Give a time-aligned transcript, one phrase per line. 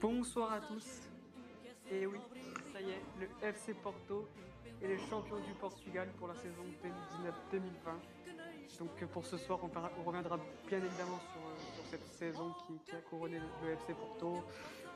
[0.00, 1.02] Bonsoir à tous.
[1.90, 2.16] Et oui,
[2.72, 4.26] ça y est, le FC Porto
[4.82, 6.62] est le champion du Portugal pour la saison
[7.52, 8.78] 2019-2020.
[8.78, 13.40] Donc pour ce soir, on, reviendra bien évidemment sur, euh, cette saison qui, a couronné
[13.62, 14.42] le, FC Porto.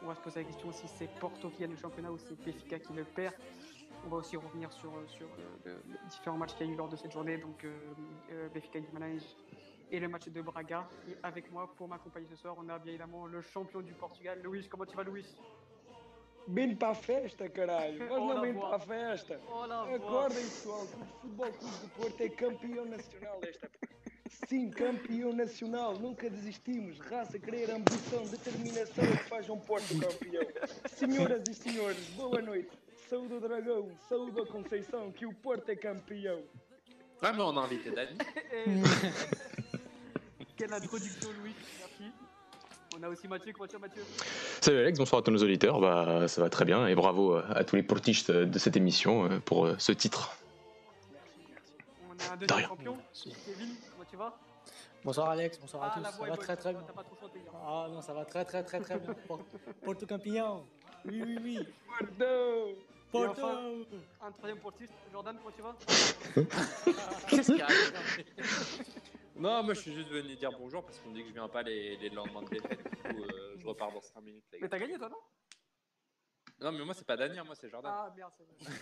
[0.03, 2.43] On va se poser la question si c'est Porto qui gagne le championnat ou c'est
[2.43, 3.35] Benfica qui le perd.
[4.07, 4.91] On va aussi revenir sur,
[5.67, 5.77] euh,
[6.09, 7.77] différents matchs qu'il y a eu lors de cette journée, donc euh,
[8.33, 8.79] euh Benfica
[9.95, 10.89] et le match de Braga.
[11.09, 14.41] Et avec moi, pour m'accompagner ce soir, on a bien évidemment le champion du Portugal,
[14.43, 14.67] Luís.
[14.69, 15.37] Comment tu vas, Luís
[16.47, 17.99] Bem para a festa, caralho.
[18.11, 19.41] Mas não bem para a festa.
[19.95, 23.71] Acordem, pessoal, que o Futebol Clube do Porto é campeão nacional desta
[24.49, 25.95] Sim, campeão nacional.
[25.99, 26.99] Nunca desistimos.
[26.99, 30.45] Raça, querer, ambição, determinação que faz um Porto campeão.
[30.87, 32.77] Senhoras e senhores, boa noite.
[33.09, 36.43] Saúde ao Dragão, saúde à Conceição, que o Porto é campeão.
[37.23, 38.19] Mais on a invité Dani.
[40.57, 41.55] Quelle introduction, Louis.
[41.81, 42.15] Merci.
[42.97, 43.53] On a aussi Mathieu.
[43.53, 44.03] Comment Mathieu?
[44.61, 45.81] Salut Alex, bonsoir à tous nos auditeurs.
[45.81, 49.41] Bah, ça va très bien et bravo à tous les portistes de cette émission euh,
[49.41, 50.37] pour euh, ce titre.
[51.13, 51.73] Merci, merci.
[52.09, 52.99] On a un deuxième champion,
[53.45, 53.69] Kevin.
[53.91, 54.39] Comment tu vas?
[55.05, 56.05] Bonsoir Alex, bonsoir à ah, tous.
[56.05, 56.83] Ça va très très bien.
[56.83, 57.59] Pas trop chanté, hein.
[57.67, 59.15] Ah non, ça va très très très très bien.
[59.85, 60.65] Porto campion.
[61.05, 61.59] Oui, oui, oui.
[61.99, 62.25] Porto
[63.11, 63.47] Porto
[64.23, 64.93] Un troisième portiste.
[65.13, 66.47] Jordan, comment tu vas?
[67.29, 67.93] Qu'est-ce qui arrive
[69.37, 71.49] Non, moi je suis juste venu dire bonjour parce qu'on me dit que je viens
[71.49, 72.83] pas les, les lendemains de défaite.
[72.83, 74.45] Du coup, euh, je repars dans 5 minutes.
[74.61, 75.19] Mais t'as gagné toi, non?
[76.61, 77.93] Non, mais moi c'est pas Dani, hein, moi c'est Jordan.
[77.95, 78.73] Ah merde, c'est vrai.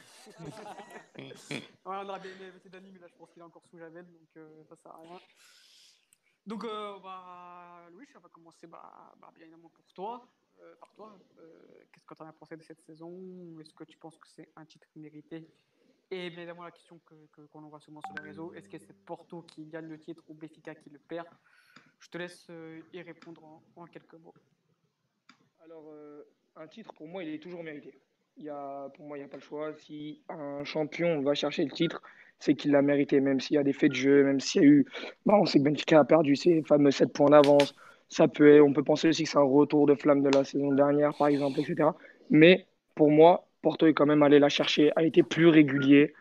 [1.61, 4.07] ouais, on aurait bien aimé Dani, mais là je pense qu'il est encore sous Javel,
[4.07, 5.21] donc euh, ça sert à rien.
[6.47, 10.29] Donc, euh, bah, Louis, on va commencer bah, bah, bien évidemment pour toi.
[10.61, 13.59] Euh, par toi, euh, qu'est-ce que tu en as pensé de cette saison?
[13.61, 15.49] Est-ce que tu penses que c'est un titre mérité?
[16.12, 18.95] Et bien évidemment, la question qu'on que, qu'on souvent sur les réseaux est-ce que c'est
[19.06, 21.27] Porto qui gagne le titre ou Béfica qui le perd?
[22.00, 22.49] Je te laisse
[22.93, 23.43] y répondre
[23.77, 24.34] en, quelques mots.
[25.65, 25.91] Alors,
[26.56, 27.99] un titre, pour moi, il est toujours mérité.
[28.37, 29.72] Il y a, pour moi, il n'y a pas le choix.
[29.72, 32.03] Si un champion va chercher le titre,
[32.39, 34.65] c'est qu'il l'a mérité, même s'il y a des faits de jeu, même s'il y
[34.67, 34.87] a eu.
[35.25, 37.75] Bon, on sait que Benfica a perdu ses fameux 7 points d'avance.
[38.34, 41.17] Peut, on peut penser aussi que c'est un retour de flamme de la saison dernière,
[41.17, 41.89] par exemple, etc.
[42.28, 46.15] Mais pour moi, Porto est quand même allé la chercher, a été plus régulier.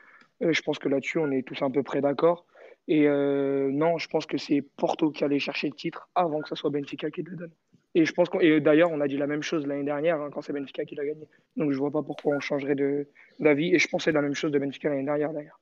[0.44, 2.46] Euh, je pense que là-dessus, on est tous à peu près d'accord.
[2.88, 6.50] Et euh, non, je pense que c'est Porto qui allait chercher le titre avant que
[6.50, 7.52] ce soit Benfica qui le donne.
[7.94, 10.42] Et je pense et d'ailleurs, on a dit la même chose l'année dernière hein, quand
[10.42, 11.28] c'est Benfica qui l'a gagné.
[11.58, 12.76] Donc je vois pas pourquoi on changerait
[13.40, 13.76] d'avis.
[13.76, 15.60] Et je pensais la même chose de Benfica l'année dernière d'ailleurs.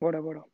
[0.00, 0.44] Voilà, voilà.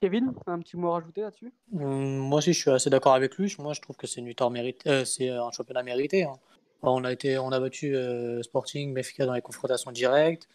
[0.00, 1.52] Kevin, un petit mot à rajouter là-dessus?
[1.74, 3.54] Hum, Moi aussi, je suis assez d'accord avec lui.
[3.58, 6.24] Moi, je trouve que c'est une victoire méritée, euh, c'est un championnat mérité.
[6.24, 6.34] Hein.
[6.82, 10.48] On a été, on a battu euh, Sporting, Benfica dans les confrontations directes.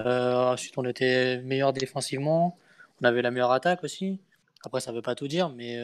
[0.00, 2.56] Euh, ensuite, on était meilleur défensivement.
[3.00, 4.20] On avait la meilleure attaque aussi.
[4.64, 5.76] Après, ça ne veut pas tout dire, mais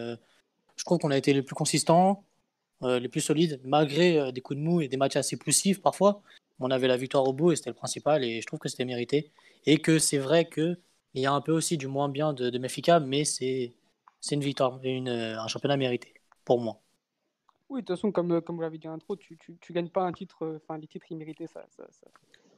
[0.77, 2.23] je trouve qu'on a été les plus consistants,
[2.83, 6.23] les plus solides, malgré des coups de mou et des matchs assez poussifs parfois.
[6.61, 8.25] On avait la victoire au bout et c'était le principal.
[8.25, 9.33] Et je trouve que c'était mérité.
[9.67, 10.79] Et que c'est vrai que
[11.15, 13.75] il y a un peu aussi du moins bien de, de mais c'est
[14.31, 16.15] une victoire, une, euh, un championnat mérité
[16.45, 16.81] pour moi.
[17.69, 19.91] Oui, de toute façon, comme, comme vous l'avez dit en intro, tu, tu, tu, gagnes
[19.91, 22.07] pas un titre, euh, enfin les titres immérités, ça, ça, ça,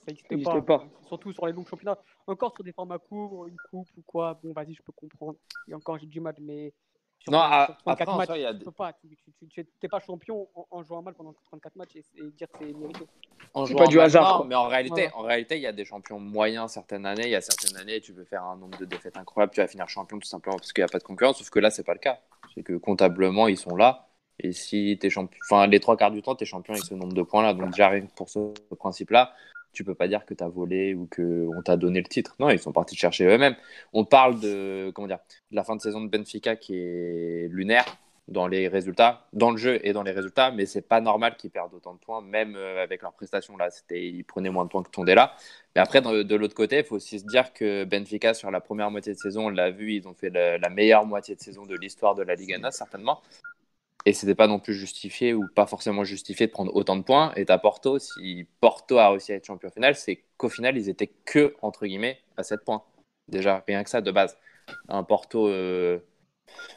[0.07, 0.85] n'existe pas, pas.
[1.09, 1.99] Surtout sur les longs championnats.
[2.27, 5.37] Encore sur des formats courts, une coupe ou quoi, bon, vas-y, je peux comprendre.
[5.67, 6.73] Et encore, j'ai du mal, mais
[7.29, 8.55] non, à, après, matchs, il y a...
[8.55, 8.95] tu peux pas.
[9.51, 12.03] Tu n'es pas champion en, jouant mal pendant 34 matchs et,
[12.37, 13.07] dire que c'est mérité.
[13.67, 14.45] C'est pas du hasard.
[14.47, 17.25] mais en réalité, en réalité, il y a des champions moyens certaines années.
[17.25, 19.69] Il y a certaines années, tu peux faire un nombre de défaites incroyable, tu vas
[19.69, 21.39] finir champion tout simplement parce qu'il n'y a pas de concurrence.
[21.39, 22.21] Sauf que là, c'est pas le cas.
[22.55, 24.10] C'est que comptablement, ils sont là.
[24.43, 26.95] Et si es champion, enfin, les trois quarts du temps, tu es champion avec ce
[26.95, 27.55] nombre de points-là.
[27.55, 29.35] Donc, j'arrive pour ce principe-là
[29.73, 32.35] tu peux pas dire que tu as volé ou qu'on t'a donné le titre.
[32.39, 33.57] Non, ils sont partis chercher eux-mêmes.
[33.93, 35.21] On parle de, comment dire,
[35.51, 37.85] la fin de saison de Benfica qui est lunaire
[38.29, 41.51] dans les résultats, dans le jeu et dans les résultats, mais c'est pas normal qu'ils
[41.51, 43.71] perdent autant de points, même euh, avec leurs prestations là.
[43.71, 45.35] C'était, ils prenaient moins de points que Tondela.
[45.75, 48.91] Mais après, de l'autre côté, il faut aussi se dire que Benfica sur la première
[48.91, 51.75] moitié de saison, on l'a vu, ils ont fait la, meilleure moitié de saison de
[51.77, 53.21] l'histoire de la Liga NOS certainement.
[54.07, 57.33] Et c'était pas non plus justifié ou pas forcément justifié de prendre autant de points.
[57.37, 60.89] Et à Porto, si Porto a réussi à être champion final, c'est qu'au final, ils
[60.89, 62.83] étaient que, entre guillemets, à 7 points.
[63.29, 64.39] Déjà, rien que ça de base.
[64.89, 65.99] Un Porto, euh,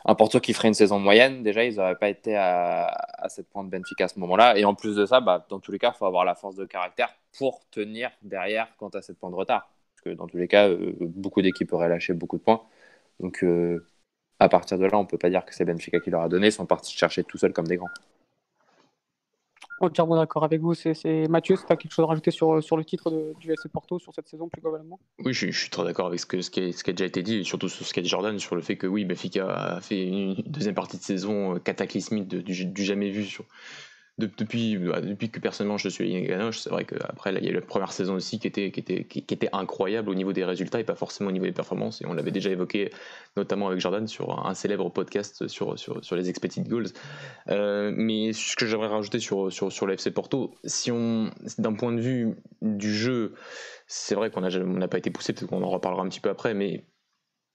[0.06, 3.48] un Porto qui ferait une saison moyenne, déjà, ils n'auraient pas été à, à 7
[3.50, 4.58] points de Benfica à ce moment-là.
[4.58, 6.56] Et en plus de ça, bah, dans tous les cas, il faut avoir la force
[6.56, 9.70] de caractère pour tenir derrière quand tu as 7 points de retard.
[9.96, 12.64] Parce que dans tous les cas, euh, beaucoup d'équipes auraient lâché beaucoup de points.
[13.20, 13.86] Donc, euh,
[14.44, 16.48] à partir de là, on peut pas dire que c'est Benfica qui leur a donné.
[16.48, 17.90] Ils sont partis chercher tout seuls comme des grands.
[19.80, 20.74] Entièrement d'accord avec vous.
[20.74, 24.00] C'est Mathieu, tu as quelque chose à rajouter sur, sur le titre du FC Porto
[24.00, 25.00] sur cette saison plus globalement?
[25.20, 27.24] Oui, je, suis très d'accord avec ce, que, ce, qui ce, qui a déjà été
[27.24, 29.82] dit, et surtout sur ce qu'a dit Jordan, sur le fait que oui, Benfica a
[29.82, 33.46] fait une deuxième partie de saison euh, cataclysmique du, jamais vu sur,
[34.20, 37.52] depuis, bah, depuis que personnellement je suis Ligue Ganoche, c'est vrai qu'après, il y a
[37.52, 40.46] eu la première saison aussi qui était, qui, était, qui, était incroyable au niveau des
[40.46, 42.02] résultats et pas forcément au niveau des performances.
[42.02, 42.92] Et on l'avait déjà évoqué,
[43.36, 46.90] notamment avec Jordan, sur un célèbre podcast sur, sur, sur les expected goals.
[47.50, 51.92] Euh, mais ce que j'aimerais rajouter sur, sur, sur l'FC Porto, si on, d'un point
[51.92, 53.34] de vue du jeu,
[53.88, 56.54] c'est vrai qu'on n'a pas été poussé, peut-être qu'on en reparlera un petit peu après,
[56.54, 56.86] mais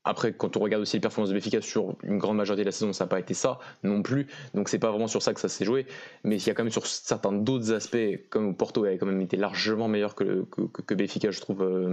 [0.09, 2.73] après, quand on regarde aussi les performances de Benfica sur une grande majorité de la
[2.73, 4.27] saison, ça n'a pas été ça non plus.
[4.55, 5.85] Donc c'est pas vraiment sur ça que ça s'est joué.
[6.25, 9.21] Mais il y a quand même sur certains d'autres aspects, comme Porto a quand même
[9.21, 11.89] été largement meilleur que, que, Benfica, je trouve, euh,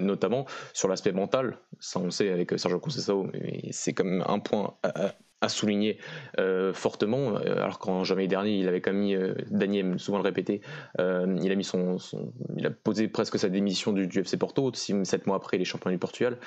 [0.00, 1.58] notamment sur l'aspect mental.
[1.78, 5.98] Ça, on sait avec Sergio Conceição, mais c'est quand même un point à, souligner
[6.40, 7.36] euh, fortement.
[7.36, 10.62] Alors qu'en janvier dernier, il avait quand même mis, euh, Daniel, souvent le répéter,
[10.98, 11.98] il a mis son,
[12.56, 14.72] il a posé presque sa démission du, du FC Porto.
[14.72, 16.38] sept mois après, il est du Portugal.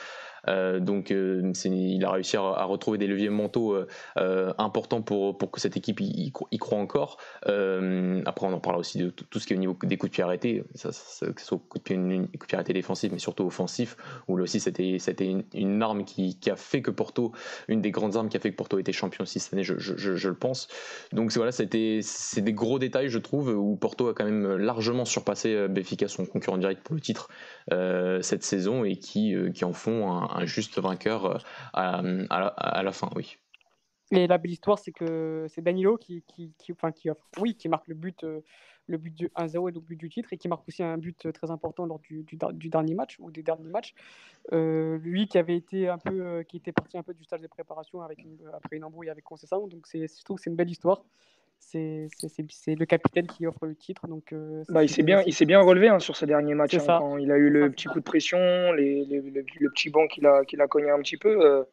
[0.48, 3.76] Euh, donc euh, il a réussi à, retrouver des leviers mentaux
[4.18, 7.18] euh, importants pour, pour que cette équipe y, croit encore.
[7.46, 10.16] après, on en parle aussi de tout ce qui est au niveau des coups de
[10.16, 13.44] pied arrêtés, que ce soit coups de pied, coups de pied arrêtés défensifs, mais surtout
[13.44, 13.98] offensifs,
[14.28, 17.32] où là aussi c'était, une, une, arme qui, a fait que Porto,
[17.68, 20.28] une des grandes armes qui a fait que Porto était champion aussi cette année, je,
[20.28, 20.68] le pense.
[21.12, 25.06] Donc voilà, c'était, c'est des gros détails, je trouve, où Porto a quand même largement
[25.06, 27.30] surpassé Benfica, son concurrent direct pour le titre
[27.70, 31.26] cette saison, et qui, qui en font un, un juste vainqueur
[31.78, 33.38] euh, à, la fin, oui.
[34.12, 37.88] Et la belle histoire, c'est que c'est Danilo qui, qui, enfin, qui, oui, qui marque
[37.88, 38.42] le but, euh,
[38.88, 41.32] le but du 1-0 et le but du titre, et qui marque aussi un but
[41.32, 43.94] très important lors du, du, dernier match ou des derniers matchs.
[44.52, 47.48] Euh, lui qui avait été un peu, qui était parti un peu du stage de
[47.48, 48.20] préparation avec
[48.54, 51.04] après une embrouille avec Concession, donc je trouve que c'est une belle histoire
[51.62, 52.10] c'est
[52.76, 54.08] le capitaine qui offre le titre.
[54.08, 56.76] Donc, euh, bah, il s'est bien, il bien relevé hein, sur ce dernier match.
[56.76, 58.40] Hein, quand il a eu le petit coup de pression,
[58.74, 61.46] les, le, petit banc qu'il a, qu'il a cogné un petit peu.
[61.46, 61.64] Euh,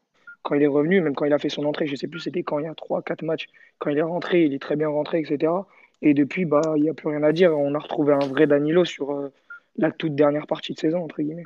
[0.43, 2.43] quand il est revenu, même quand il a fait son entrée, je sais plus c'était
[2.43, 3.46] quand, il y a 3-4 matchs,
[3.79, 5.52] quand il est rentré, il est très bien rentré, etc.
[6.00, 7.58] Et depuis, bah, il n'y a plus rien à dire.
[7.58, 9.32] On a retrouvé un vrai Danilo sur euh,
[9.76, 11.44] la toute dernière partie de saison, entre guillemets.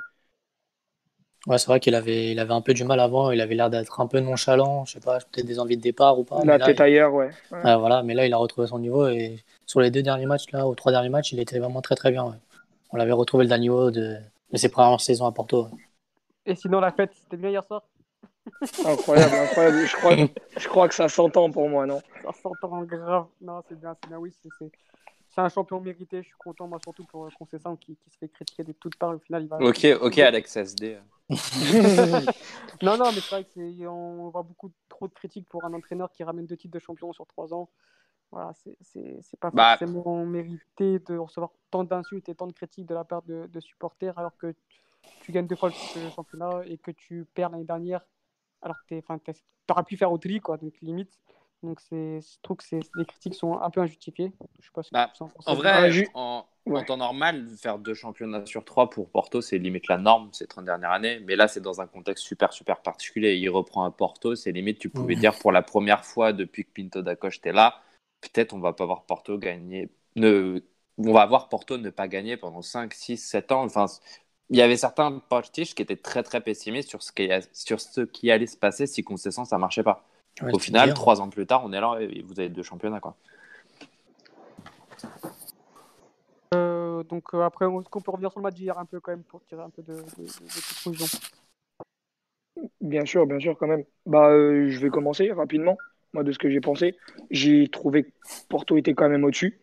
[1.49, 3.69] Ouais, c'est vrai qu'il avait, il avait un peu du mal avant, il avait l'air
[3.69, 6.45] d'être un peu nonchalant, je sais pas, peut-être des envies de départ ou pas.
[6.45, 7.31] La tête ailleurs, ouais.
[7.51, 10.69] voilà, mais là, il a retrouvé son niveau et sur les deux derniers matchs, là,
[10.69, 12.39] ou trois derniers matchs, il était vraiment très très bien.
[12.93, 14.19] On l'avait retrouvé le niveau de,
[14.53, 15.67] de ses premières saisons à Porto.
[16.47, 17.83] Et sinon, la fête, c'était bien hier soir?
[18.85, 19.87] Incroyable, incroyable.
[19.87, 20.17] Je crois,
[20.57, 22.01] je crois que ça s'entend pour moi, non?
[22.23, 23.27] Ça s'entend grave.
[23.41, 24.49] Non, c'est bien, c'est bien, oui, c'est
[25.35, 26.19] c'est un champion mérité.
[26.19, 29.15] Je suis content, moi, surtout pour Concession qui, qui se fait critiquer de toutes parts.
[29.15, 29.59] Au final, il va.
[29.59, 30.99] Ok, ok, Alex SD.
[32.83, 36.25] non, non, mais c'est vrai qu'on voit beaucoup trop de critiques pour un entraîneur qui
[36.25, 37.69] ramène deux titres de champion sur trois ans.
[38.31, 39.77] Voilà, c'est pas bah...
[39.77, 43.61] forcément mérité de recevoir tant d'insultes et tant de critiques de la part de, de
[43.61, 44.55] supporters alors que
[45.21, 48.01] tu gagnes deux fois le championnat et que tu perds l'année dernière
[48.63, 50.57] alors que tu aurais pu faire au tri, quoi.
[50.57, 51.19] Donc, limite,
[51.63, 54.33] donc je trouve que les critiques sont un peu injustifiées.
[54.61, 55.13] Je sais pas bah,
[55.47, 56.45] en vrai, en,
[56.87, 60.65] temps normal, faire deux championnats sur trois pour Porto, c'est limite la norme ces 30
[60.65, 61.21] dernières années.
[61.21, 63.37] Mais là, c'est dans un contexte super, super particulier.
[63.37, 66.71] Il reprend un Porto, c'est limite, tu pouvais dire pour la première fois depuis que
[66.75, 67.81] Pinto da était là,
[68.21, 69.89] peut-être on va pas voir Porto gagner.
[70.17, 70.61] Ne,
[70.99, 73.65] on va voir Porto ne pas gagner pendant 5, 6, 7 ans.
[73.65, 73.87] Enfin,
[74.51, 78.03] il y avait certains portiches qui étaient très, très pessimistes sur ce qui, sur ce
[78.03, 80.05] qui allait se passer si Concession ça marchait pas.
[80.41, 83.01] Au final, trois ans plus tard, on est là et vous avez deux championnats.
[83.01, 83.17] Quoi.
[86.55, 89.13] Euh, donc euh, après, est-ce qu'on peut revenir sur le match d'hier un peu quand
[89.13, 90.03] même pour tirer un peu de,
[90.85, 91.07] conclusion?
[92.81, 93.85] Bien sûr, bien sûr quand même.
[94.07, 95.77] Bah, euh, je vais commencer rapidement.
[96.13, 96.97] Moi, de ce que j'ai pensé,
[97.31, 98.11] j'ai trouvé que
[98.49, 99.61] Porto était quand même au-dessus.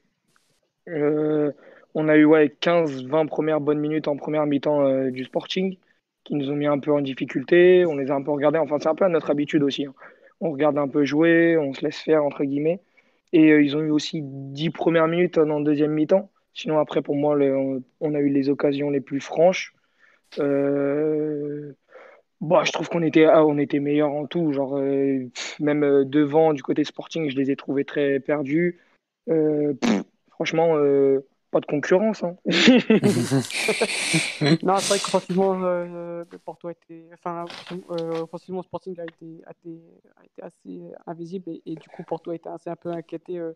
[0.88, 5.78] on a eu ouais, 15-20 premières bonnes minutes en première mi-temps du Sporting
[6.24, 7.86] qui nous ont mis un peu en difficulté.
[7.86, 8.58] On les a un peu regardés.
[8.58, 9.86] Enfin, c'est un peu à notre habitude aussi.
[9.86, 9.94] Hein
[10.41, 12.79] on regarde un peu jouer, on se laisse faire, entre guillemets.
[13.34, 16.29] Et euh, ils ont eu aussi 10 premières minutes en deuxième mi-temps.
[16.53, 17.38] Sinon, après, pour moi,
[18.01, 19.74] on a eu les occasions les plus franches.
[20.39, 21.74] Euh,
[22.41, 24.51] bah, je trouve qu'on était, ah, on était meilleurs en tout.
[24.51, 25.25] Genre, euh,
[25.60, 28.79] même devant, du côté sporting, je les ai trouvés très perdus.
[30.31, 30.75] franchement,
[31.51, 32.24] pas de concurrence.
[32.24, 32.36] Hein.
[34.63, 37.10] non, c'est vrai qu'offensivement, euh, Porto a été.
[37.13, 39.82] Enfin, euh, offensivement, Sporting a été, a été,
[40.18, 43.39] a été assez invisible et, du coup, Porto a été assez un peu inquiété.
[43.39, 43.53] Euh,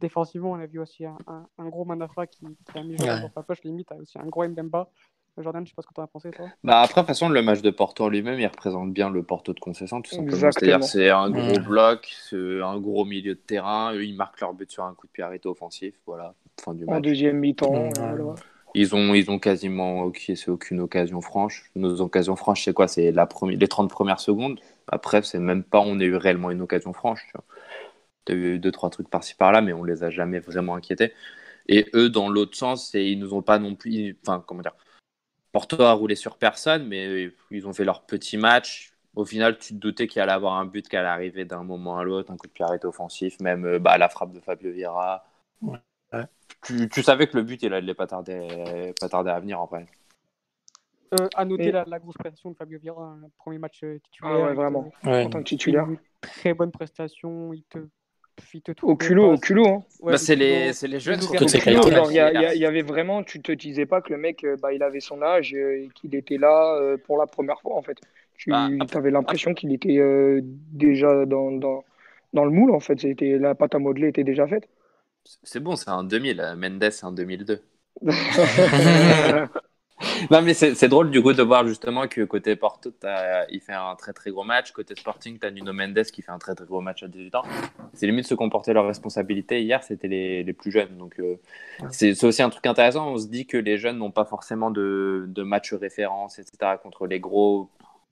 [0.00, 3.20] défensivement, on a vu aussi un, un, gros Manafra qui, qui, a mis ouais.
[3.20, 4.90] dans sa poche, limite, aussi un gros Mbemba.
[5.38, 6.46] Jordan, je sais pas ce que tu as pensé, toi.
[6.62, 9.22] Bah après, de toute façon, le match de Porto en lui-même, il représente bien le
[9.22, 10.50] Porto de concession, tout simplement.
[10.52, 13.94] C'est-à-dire, c'est un gros bloc, c'est un gros milieu de terrain.
[13.94, 15.94] Eux, ils marquent leur but sur un coup de pied arrêté offensif.
[16.06, 16.34] Voilà
[16.74, 17.90] du En deuxième mi-temps.
[18.74, 21.70] Ils ont, ils ont quasiment c'est aucune occasion franche.
[21.76, 22.88] Nos occasions franches, c'est quoi?
[22.88, 24.58] C'est la première, les 30 premières secondes.
[24.88, 27.26] Après, c'est même pas on a eu réellement une occasion franche.
[28.24, 31.12] Tu as eu deux, trois trucs par-ci par-là, mais on les a jamais vraiment inquiétés.
[31.68, 34.16] Et eux, dans l'autre sens, ils nous ont pas non plus.
[34.26, 34.74] Enfin, comment dire?
[35.52, 38.92] Porto a roulé sur personne, mais ils ont fait leur petit match.
[39.14, 41.98] Au final, tu te doutais qu'il allait avoir un but, qu'elle allait arriver d'un moment
[41.98, 44.72] à l'autre, un coup de pied arrêté offensif, même euh, bah, la frappe de Fabio
[44.72, 45.26] Vieira.
[46.62, 49.86] Tu, savais que le but, il allait pas tarder, pas tarder à venir en vrai.
[51.20, 54.34] Euh, à noter la, grosse prestation de Fabio Vieira, un premier match euh, titulaire.
[54.34, 54.90] Ah ouais, vraiment.
[55.04, 55.86] En tant que titulaire.
[56.22, 57.52] très bonne prestation.
[57.52, 57.78] Il te
[58.82, 59.66] au culot, au culot.
[59.66, 59.84] Hein.
[60.02, 61.20] bah, c'est les, les, jeunes.
[61.30, 65.00] Il y, avait vraiment, tu te disais pas que le mec, euh, bah, il avait
[65.00, 67.98] son âge et qu'il était là euh, pour la première fois en fait.
[68.36, 71.84] Tu bah, avais l'impression qu'il était euh, déjà dans, dans,
[72.32, 73.00] dans, le moule en fait.
[73.00, 74.68] C'était la pâte à modeler était déjà faite.
[75.42, 76.54] C'est bon, c'est un 2000.
[76.56, 77.62] Mendes, c'est un 2002.
[80.30, 82.92] non, mais c'est drôle du coup de voir justement que côté Porto,
[83.50, 84.72] il fait un très très gros match.
[84.72, 87.34] Côté Sporting, tu as Nuno Mendes qui fait un très très gros match à 18
[87.34, 87.42] ans.
[87.94, 89.62] C'est limite se comporter leurs responsabilités.
[89.62, 90.96] Hier, c'était les, les, plus jeunes.
[90.98, 91.36] Donc, euh,
[91.90, 93.12] c'est aussi un truc intéressant.
[93.12, 96.76] On se dit que les jeunes n'ont pas forcément de, de match référence, etc.
[96.82, 97.70] contre les gros.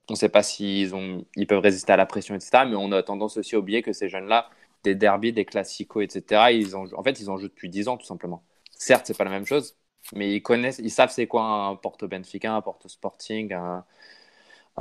[0.09, 2.63] On ne sait pas s'ils ont, ils peuvent résister à la pression, etc.
[2.67, 4.49] Mais on a tendance aussi à oublier que ces jeunes-là,
[4.83, 7.97] des derbies, des classicos, etc., ils en, en fait, ils en jouent depuis 10 ans
[7.97, 8.43] tout simplement.
[8.71, 9.75] Certes, c'est pas la même chose,
[10.13, 13.83] mais ils connaissent, ils savent c'est quoi un Porto Benfica, un Porto Sporting, un,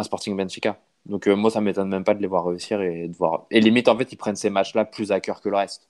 [0.03, 0.79] Sporting Benfica.
[1.07, 3.47] Donc euh, moi, ça m'étonne même pas de les voir réussir et de voir.
[3.50, 5.89] Et limite, en fait, ils prennent ces matchs-là plus à cœur que le reste.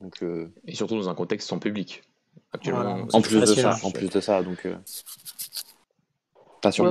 [0.00, 2.02] Donc, euh, Et surtout dans un contexte sans public.
[2.52, 4.64] Actuellement, en plus de ça, en plus de ça, donc.
[4.64, 4.76] Euh...
[6.62, 6.84] Passion.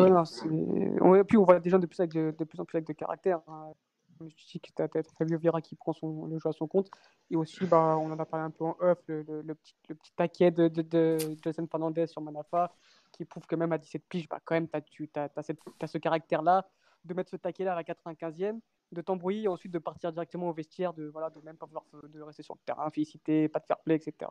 [1.01, 2.93] Ouais, puis on voit des gens de plus, avec de, plus en plus avec de
[2.93, 3.39] caractère.
[3.47, 3.71] Hein
[4.17, 6.67] comme tu dis, que tu as Fabio Vieira qui prend son, le jeu à son
[6.67, 6.89] compte.
[7.29, 9.95] Et aussi, bah, on en a parlé un peu en off, le, le, petit, le
[9.95, 12.73] petit taquet de, de, de, Jason Fernandez sur Manafa,
[13.11, 16.67] qui prouve que même à 17 piges, bah, quand même, tu as, as, ce caractère-là,
[17.05, 18.59] de mettre ce taquet-là à la 95e,
[18.91, 21.85] de t'embrouiller et ensuite de partir directement au vestiaire, de, voilà, de même pas vouloir
[21.93, 24.29] de rester sur le terrain, féliciter, pas de fair play, etc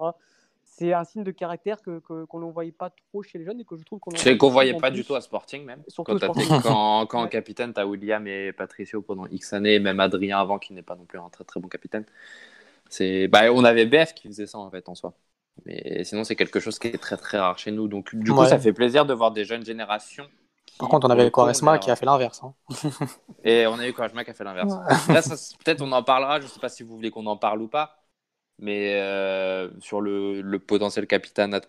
[0.69, 3.65] c'est un signe de caractère que qu'on ne voyait pas trop chez les jeunes et
[3.65, 6.19] que je trouve qu'on c'est qu'on voyait pas du tout à Sporting même quand,
[6.63, 10.73] quand, quand capitaine tu as William et Patricio pendant X années même Adrien avant qui
[10.73, 12.05] n'est pas non plus un très très bon capitaine
[12.91, 15.15] c'est bah, on avait BF qui faisait ça en fait en soi
[15.65, 18.45] mais sinon c'est quelque chose qui est très très rare chez nous donc du coup
[18.45, 20.29] ça fait plaisir de voir des jeunes générations
[20.79, 22.43] par contre, on avait Quaresma qui a fait l'inverse.
[22.43, 22.53] Hein.
[23.45, 24.75] Et on a eu Quaresma qui a fait l'inverse.
[25.65, 26.39] peut-être on en parlera.
[26.39, 27.97] Je ne sais pas si vous voulez qu'on en parle ou pas.
[28.59, 31.61] Mais euh, sur le, le, potentiel capitaine à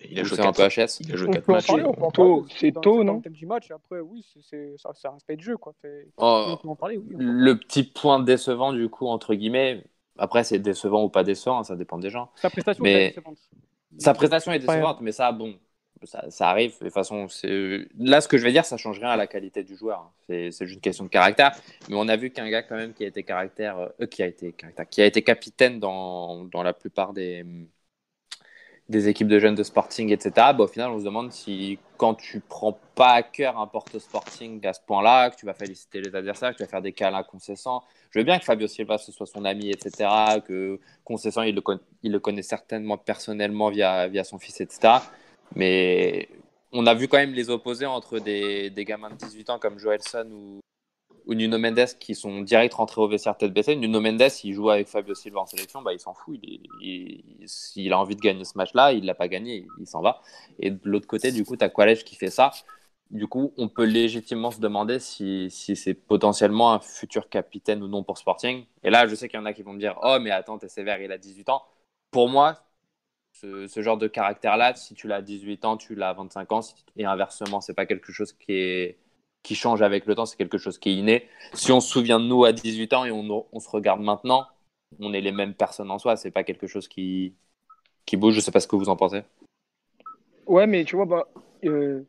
[0.00, 1.00] il a joué un peu HS.
[1.00, 1.66] Il a joué 4 matchs.
[2.58, 3.70] C'est tôt, non du match.
[3.70, 5.56] Après, oui, c'est un aspect de jeu.
[5.56, 5.74] Quoi.
[6.16, 9.84] Oh, parler, oui, le petit point décevant, du coup, entre guillemets,
[10.16, 12.30] après, c'est décevant ou pas décevant, ça dépend des gens.
[12.36, 12.92] Sa prestation mais...
[12.92, 13.38] est décevante.
[13.98, 15.58] Sa prestation est décevante, mais ça, bon,
[16.04, 16.72] ça, arrive.
[16.78, 17.26] De toute façon,
[17.98, 20.00] là, ce que je vais dire, ça change rien à la qualité du joueur.
[20.00, 20.50] Hein.
[20.50, 21.52] C'est juste une question de caractère.
[21.88, 24.26] Mais on a vu qu'un gars quand même qui a été caractère, euh, qui a
[24.26, 24.54] été
[24.90, 27.44] qui a été capitaine dans, dans la plupart des
[28.88, 30.30] des équipes de jeunes de Sporting, etc.
[30.34, 33.98] Bah, au final, on se demande si quand tu prends pas à cœur un porte
[33.98, 36.92] Sporting à ce point-là, que tu vas féliciter les adversaires, que tu vas faire des
[36.92, 37.82] câlins concessants.
[38.10, 40.40] Je veux bien que Fabio Silva ce soit son ami, etc.
[40.46, 41.62] Que concessant, il le,
[42.02, 44.94] il le connaît certainement personnellement via, via son fils, etc.
[45.54, 46.28] Mais
[46.72, 49.78] on a vu quand même les opposés entre des, des gamins de 18 ans comme
[49.78, 50.60] Joelson ou,
[51.28, 53.76] ou Nuno Mendes qui sont direct rentrés au vestiaire tête baissée.
[53.76, 56.38] Nuno Mendes, il joue avec Fabio Silva en sélection, bah, il s'en fout.
[56.42, 57.22] Il,
[57.76, 60.22] il, a envie de gagner ce match-là, il l'a pas gagné, il, s'en va.
[60.58, 62.50] Et de l'autre côté, du coup, tu as Qualej qui fait ça.
[63.10, 67.88] Du coup, on peut légitimement se demander si, si c'est potentiellement un futur capitaine ou
[67.88, 68.64] non pour Sporting.
[68.82, 70.58] Et là, je sais qu'il y en a qui vont me dire Oh, mais attends,
[70.58, 71.62] t'es sévère, il a 18 ans.
[72.10, 72.56] Pour moi,
[73.40, 76.60] ce, genre de caractère-là, si tu l'as à 18 ans, tu l'as à 25 ans,
[76.96, 78.98] et inversement, c'est pas quelque chose qui, est,
[79.42, 81.28] qui change avec le temps, c'est quelque chose qui est inné.
[81.54, 84.46] Si on se souvient de nous à 18 ans et on, on se regarde maintenant,
[85.00, 87.34] on est les mêmes personnes en soi, c'est pas quelque chose qui,
[88.06, 89.22] qui bouge, je sais pas ce que vous en pensez.
[90.46, 91.28] Ouais, mais tu vois, bah,
[91.64, 92.02] euh,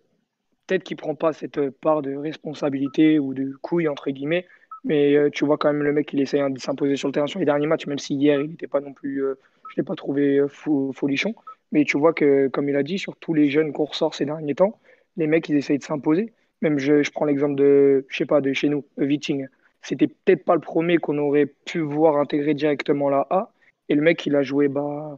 [0.66, 4.48] peut-être qu'il prend pas cette part de responsabilité ou de couille, entre guillemets,
[4.86, 7.28] mais euh, tu vois quand même le mec, il essaie de s'imposer sur le terrain
[7.28, 9.24] sur les derniers matchs, même si hier, il n'était pas non plus.
[9.24, 9.36] Euh,
[9.70, 11.36] je ne l'ai pas trouvé euh, fou, folichon.
[11.72, 14.26] Mais tu vois que, comme il a dit, sur tous les jeunes qu'on ressort ces
[14.26, 14.80] derniers temps,
[15.18, 16.34] les mecs, ils essayent de s'imposer.
[16.62, 19.48] Même je, je prends l'exemple de, je sais pas, de chez nous, Viting.
[19.82, 23.52] C'était peut-être pas le premier qu'on aurait pu voir intégrer directement la A.
[23.88, 25.18] Et le mec, il a joué bah,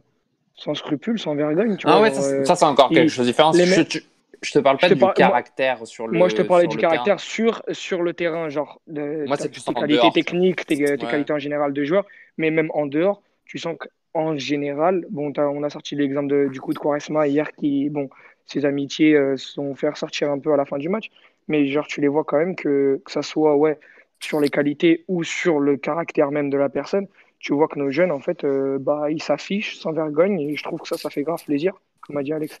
[0.54, 1.76] sans scrupule, sans vergogne.
[1.76, 3.52] Tu ah ouais, ça, c'est encore quelque chose de différent.
[3.52, 7.62] Je, te parle pas du caractère sur le Moi, je te parlais du caractère sur,
[7.70, 12.04] sur le terrain, genre de, moi, tes qualités techniques, tes, qualités en général de joueur,
[12.38, 15.06] mais même en dehors, tu sens que en général.
[15.10, 18.08] Bon, on a sorti l'exemple du coup de Quaresma hier qui, bon,
[18.46, 21.10] ses amitiés euh, sont fait ressortir un peu à la fin du match.
[21.48, 23.78] Mais genre, tu les vois quand même que, que ça soit, ouais,
[24.20, 27.08] sur les qualités ou sur le caractère même de la personne,
[27.40, 30.62] tu vois que nos jeunes, en fait, euh, bah, ils s'affichent sans vergogne et je
[30.62, 32.60] trouve que ça, ça fait grave plaisir, comme a dit Alex.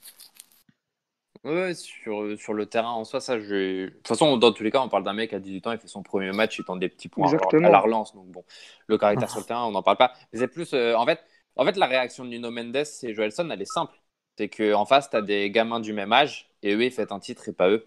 [1.44, 3.86] Ouais, sur, sur le terrain en soi, ça, je.
[3.86, 5.78] De toute façon, dans tous les cas, on parle d'un mec à 18 ans, il
[5.78, 7.66] fait son premier match, il tente des petits points Exactement.
[7.66, 8.14] à la relance.
[8.14, 8.44] Donc, bon,
[8.86, 10.12] le caractère sur le terrain, on n'en parle pas.
[10.32, 10.72] Mais c'est plus.
[10.72, 11.20] euh, en, fait,
[11.56, 13.94] en fait, la réaction de Nuno Mendes et Joelson, elle est simple.
[14.38, 17.20] C'est qu'en face, tu as des gamins du même âge et eux, ils fêtent un
[17.20, 17.86] titre et pas eux.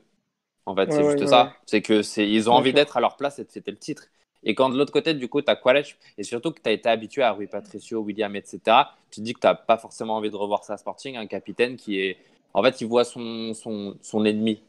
[0.66, 1.62] En fait, c'est Ouais, juste ouais, ça.
[1.66, 4.06] C'est que c'est ils ont envie d'être à leur place et de fêter le titre.
[4.44, 6.72] Et quand de l'autre côté, du coup, tu as Qualech, et surtout que tu as
[6.74, 10.16] été habitué à Rui Patricio, William, etc., tu te dis que tu n'as pas forcément
[10.18, 12.18] envie de revoir ça à Sporting, un capitaine qui est.
[12.54, 14.62] En fait, il voit son, son, son ennemi,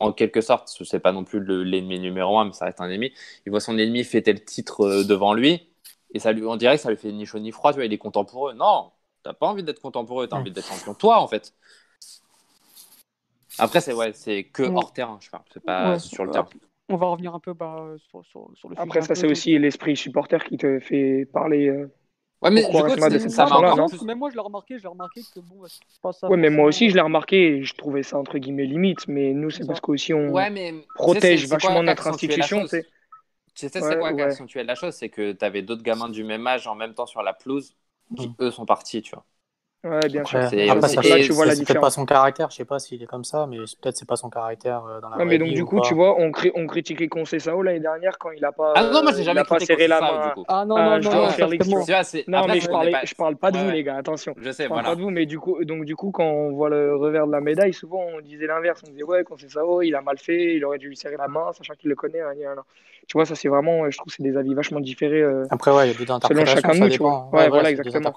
[0.00, 0.68] en quelque sorte.
[0.68, 3.12] Ce n'est pas non plus le- l'ennemi numéro un, mais ça reste un ennemi.
[3.46, 5.68] Il voit son ennemi fêter le titre euh, devant lui,
[6.12, 7.86] et ça lui, on dirait que ça lui fait ni chaud ni froid, tu vois,
[7.86, 8.54] il est content pour eux.
[8.54, 8.92] Non,
[9.22, 10.42] t'as pas envie d'être content pour eux, tu as Mm.
[10.42, 11.54] envie d'être champion, toi, en fait.
[13.58, 14.70] Après, c'est ouais, c'est que Ouais.
[14.74, 15.98] hors terrain, je parle, c'est pas Ouais.
[15.98, 16.48] sur le terrain.
[16.88, 19.96] On va revenir un peu bah, sur, sur, sur le Après, ça, c'est aussi l'esprit
[19.96, 21.68] supporter qui te fait parler.
[21.68, 21.90] euh.
[22.42, 24.04] Ouais, mais coup, de ça m'a façon-là, encore non plus.
[24.04, 26.28] Même moi, je l'ai remarqué, je l'ai remarqué que bon, c'est pas ça.
[26.28, 29.06] Ouais, mais moi aussi, je l'ai remarqué et je trouvais ça entre guillemets limite.
[29.06, 32.60] Mais nous, c'est parce qu'aussi on Ouais, mais protège vachement notre institution.
[32.62, 32.82] chose?
[33.54, 33.80] Tu sais.
[33.82, 34.26] C'est Ouais, quoi qui a ouais.
[34.26, 34.94] accentué la chose?
[34.94, 37.76] C'est que tu avais d'autres gamins du même âge en même temps sur la pelouse
[38.16, 38.36] qui, Mm.
[38.40, 39.26] eux, sont partis, tu vois.
[39.84, 40.38] Ouais, bien sûr.
[40.38, 40.56] Après, C'est-
[40.88, 43.02] c'est- là, c'est- tu vois la c'est peut-être pas son caractère, je sais pas s'il
[43.02, 45.48] est comme ça, mais peut-être c'est pas son caractère euh, dans la vraie mais donc
[45.48, 48.44] vie du ou coup, tu vois, on, cri- on critiquait Conceição l'année dernière quand il
[48.44, 50.28] a pas, Ah non, moi, j'ai jamais critiqué serré la main.
[50.28, 50.44] du coup.
[50.46, 51.30] Ah non, Ah, non, je non, non,
[52.28, 54.34] Non, après, mais je, parlais, pas- je parle pas de Ouais, vous, les gars, attention.
[54.38, 54.90] Je sais, Je parle voilà.
[54.90, 57.32] pas de vous, mais du coup, donc du coup, quand on voit le revers de
[57.32, 58.82] la médaille, souvent on disait l'inverse.
[58.86, 61.52] On disait ouais, Conceição, il a mal fait, il aurait dû lui serrer la main,
[61.52, 62.20] sachant qu'il le connaît.
[63.08, 65.22] Tu vois, ça c'est vraiment, je trouve, que c'est des avis vachement différés.
[65.22, 65.44] euh.
[65.50, 67.28] Après, ouais, il y a Selon interprétations, chacun de ça nous, tu dépend.
[67.30, 67.40] vois.
[67.40, 68.14] Ouais, voilà, des exactement.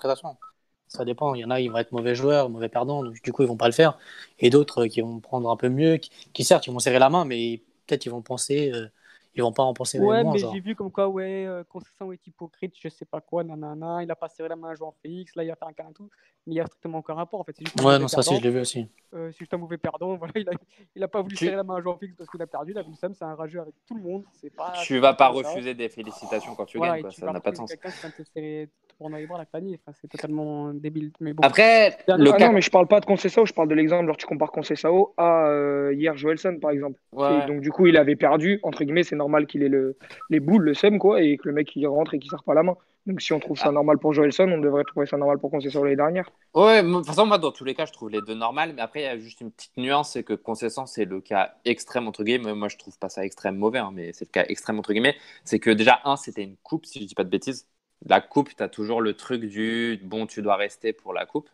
[0.96, 1.36] Ça dépend.
[1.36, 3.48] Il y en a, ils vont être mauvais joueurs, mauvais perdants, donc du coup, ils
[3.48, 3.98] vont pas le faire.
[4.40, 7.00] Et d'autres euh, qui vont prendre un peu mieux, qui, qui, certes, ils vont serrer
[7.00, 8.88] la main, mais peut-être ils vont penser, euh,
[9.36, 10.34] ils vont pas en penser Ouais, moins.
[10.34, 14.04] mais j'ai vu comme quoi, ouais, euh, Conceição est hypocrite, je sais pas quoi, nanana,
[14.04, 16.10] il a pas serré la main à Jean-Félix, là il a fait un câlin tout,
[16.48, 17.54] mais il y a strictement aucun rapport en fait.
[17.58, 18.40] C'est juste un Ouais, mauvais non, ça, si, perdant.
[18.42, 18.88] je l'ai vu aussi.
[19.14, 20.52] Euh, c'est juste un mauvais perdant, voilà, il a,
[20.96, 22.78] il a pas voulu Tu- serrer la main à Jean-Félix parce qu'il a perdu, il
[22.78, 24.74] a vu le seum, c'est un rageux avec tout le monde, c'est pas.
[24.84, 25.32] Tu vas pas ça.
[25.32, 27.12] refuser des félicitations quand tu Voilà, gagnes, quoi.
[27.12, 27.70] tu ça n'a pas de sens.
[27.70, 31.12] quelqu'un qui vient te serrer pour dans les bras la famille, enfin, c'est totalement débile.
[31.20, 31.44] Mais bon.
[31.44, 32.48] Après, le Ah cas.
[32.48, 34.06] non, mais je parle pas de Conceição, je parle de l'exemple.
[34.06, 37.00] Genre, tu compares Conceição à euh, hier Joelson, par exemple.
[37.12, 39.98] Ouais, donc, du coup, il avait perdu, entre guillemets, c'est normal qu'il ait le,
[40.30, 42.54] les boules, le seum, quoi, et que le mec il rentre et qu'il serre pas
[42.54, 42.78] la main.
[43.06, 43.72] Donc, si on trouve ça Ah.
[43.72, 46.30] normal pour Joelson, on devrait trouver ça normal pour Conceição l'année dernière.
[46.56, 48.74] Ouais, de toute façon, moi, dans tous les cas, je trouve les deux normales.
[48.74, 51.54] Mais après, il y a juste une petite nuance c'est que Concession, c'est le cas
[51.66, 52.54] extrême, entre guillemets.
[52.56, 55.18] Moi, je trouve pas ça extrême mauvais, hein, mais c'est le cas extrême, entre guillemets.
[55.44, 57.68] C'est que déjà, un, c'était une coupe, si je dis pas de bêtises.
[58.06, 61.50] La coupe, tu as toujours le truc du bon, tu dois rester pour la coupe.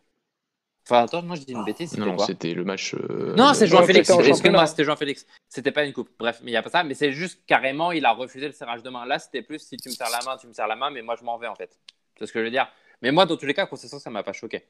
[0.84, 1.90] Enfin, attends, moi, je dis une bêtise.
[1.90, 2.94] C'était Non, c'était le match.
[2.94, 4.10] euh, Non, c'est le- Jean-Félix.
[4.10, 5.26] Excuse-moi, c'était Jean-Félix.
[5.48, 6.10] C'était pas une coupe.
[6.18, 6.82] Bref, mais il n'y a pas ça.
[6.84, 9.06] Mais c'est juste carrément, il a refusé le serrage de main.
[9.06, 11.02] Là, c'était plus si tu me serres la main, tu me serres la main, mais
[11.02, 11.78] moi, je m'en vais en fait.
[12.18, 12.68] C'est ce que je veux dire.
[13.00, 14.64] Mais moi, dans tous les cas, Concession, ça m'a pas choqué.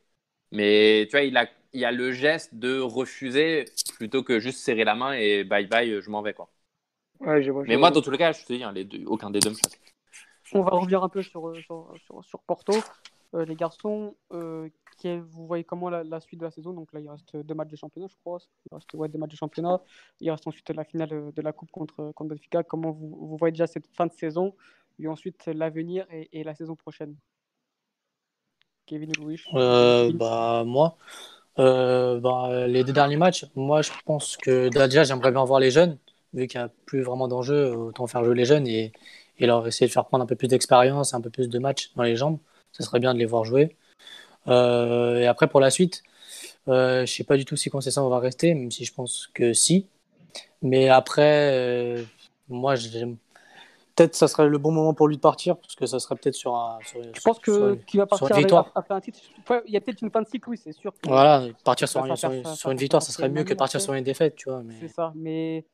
[0.53, 3.65] Mais tu vois, il a, il y a le geste de refuser
[3.97, 6.51] plutôt que juste serrer la main et bye bye, je m'en vais quoi.
[7.21, 7.63] Ouais, je vois.
[7.65, 7.81] je Mais vois.
[7.81, 9.55] moi, dans tous les cas, je te dis, hein, les deux, aucun des deux me
[9.55, 9.79] choque.
[10.53, 12.75] On va revenir un peu sur, euh, sur, sur, sur Porto.
[13.35, 14.69] Euh, les garçons, euh,
[14.99, 17.55] qui, vous voyez comment la, la, suite de la saison Donc là, il reste deux
[17.55, 18.39] matchs de championnat, je crois.
[18.71, 19.81] Il reste ouais, deux matchs de championnat.
[20.21, 22.63] Il reste ensuite la finale de la Coupe contre, contre Benfica.
[22.63, 24.55] Comment vous, vous voyez déjà cette fin de saison
[24.99, 27.17] et ensuite l'avenir et, et, la saison prochaine?
[28.85, 30.99] Kevin ou Louis euh, bah, Moi,
[31.59, 35.71] euh, bah, les deux derniers matchs, moi, je pense que déjà, j'aimerais bien voir les
[35.71, 35.99] jeunes.
[36.35, 38.93] Vu qu'il n'y a plus vraiment d'enjeu, autant faire jouer les jeunes et,
[39.39, 41.93] et leur essayer de faire prendre un peu plus d'expérience, un peu plus de matchs
[41.97, 42.39] dans les jambes.
[42.73, 43.77] Ce serait bien de les voir jouer.
[44.49, 46.03] Euh, et après, pour la suite,
[46.69, 49.29] euh, je ne sais pas du tout si Concession va rester, même si je pense
[49.35, 49.87] que si.
[50.63, 52.03] Mais après, euh,
[52.49, 52.75] moi.
[53.95, 56.35] Peut-être ça serait le bon moment pour lui de partir, parce que ça serait peut-être
[56.35, 56.79] sur un.
[56.83, 59.19] Sur, je pense que qu'il va partir avec, après un titre.
[59.67, 60.95] Il y a peut-être une fin de cycle, oui, c'est sûr.
[61.05, 64.03] Voilà, partir sur, un, sur, sur une victoire, ça serait mieux que partir sur une
[64.03, 64.63] défaite, tu vois.
[64.63, 64.77] Mais...
[64.81, 65.67] C'est ça, mais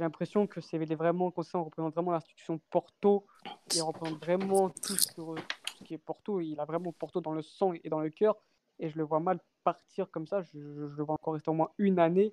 [0.00, 3.26] j'ai l'impression que c'est vraiment Concession représente vraiment l'institution Porto.
[3.74, 5.20] Il représente vraiment tout ce, que,
[5.84, 6.40] qui est Porto.
[6.40, 8.36] Il a vraiment Porto dans le sang et dans le cœur.
[8.78, 10.42] Et je le vois mal partir comme ça.
[10.42, 12.32] Je, je, je le vois encore rester au moins une année.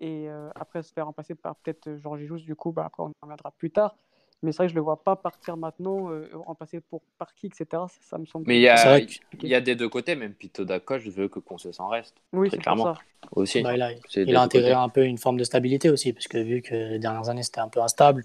[0.00, 3.06] Et euh, après se faire remplacer par peut-être Georges Jous, du coup, bah, après on
[3.06, 3.96] en reviendra plus tard.
[4.42, 7.34] Mais c'est vrai que je ne le vois pas partir maintenant, euh, remplacer pour par
[7.34, 7.66] qui, etc.
[7.70, 8.44] Ça, ça me semble.
[8.46, 11.40] Mais il y, a, il y a des deux côtés, même Pito Dacoche veut que
[11.40, 12.14] Concession reste.
[12.32, 12.94] Oui, c'est clairement.
[12.94, 13.00] Ça.
[13.32, 13.62] Aussi.
[13.62, 14.80] Bah, il a, il a intégré côtés.
[14.80, 17.58] un peu une forme de stabilité aussi, parce que vu que les dernières années c'était
[17.58, 18.24] un peu instable,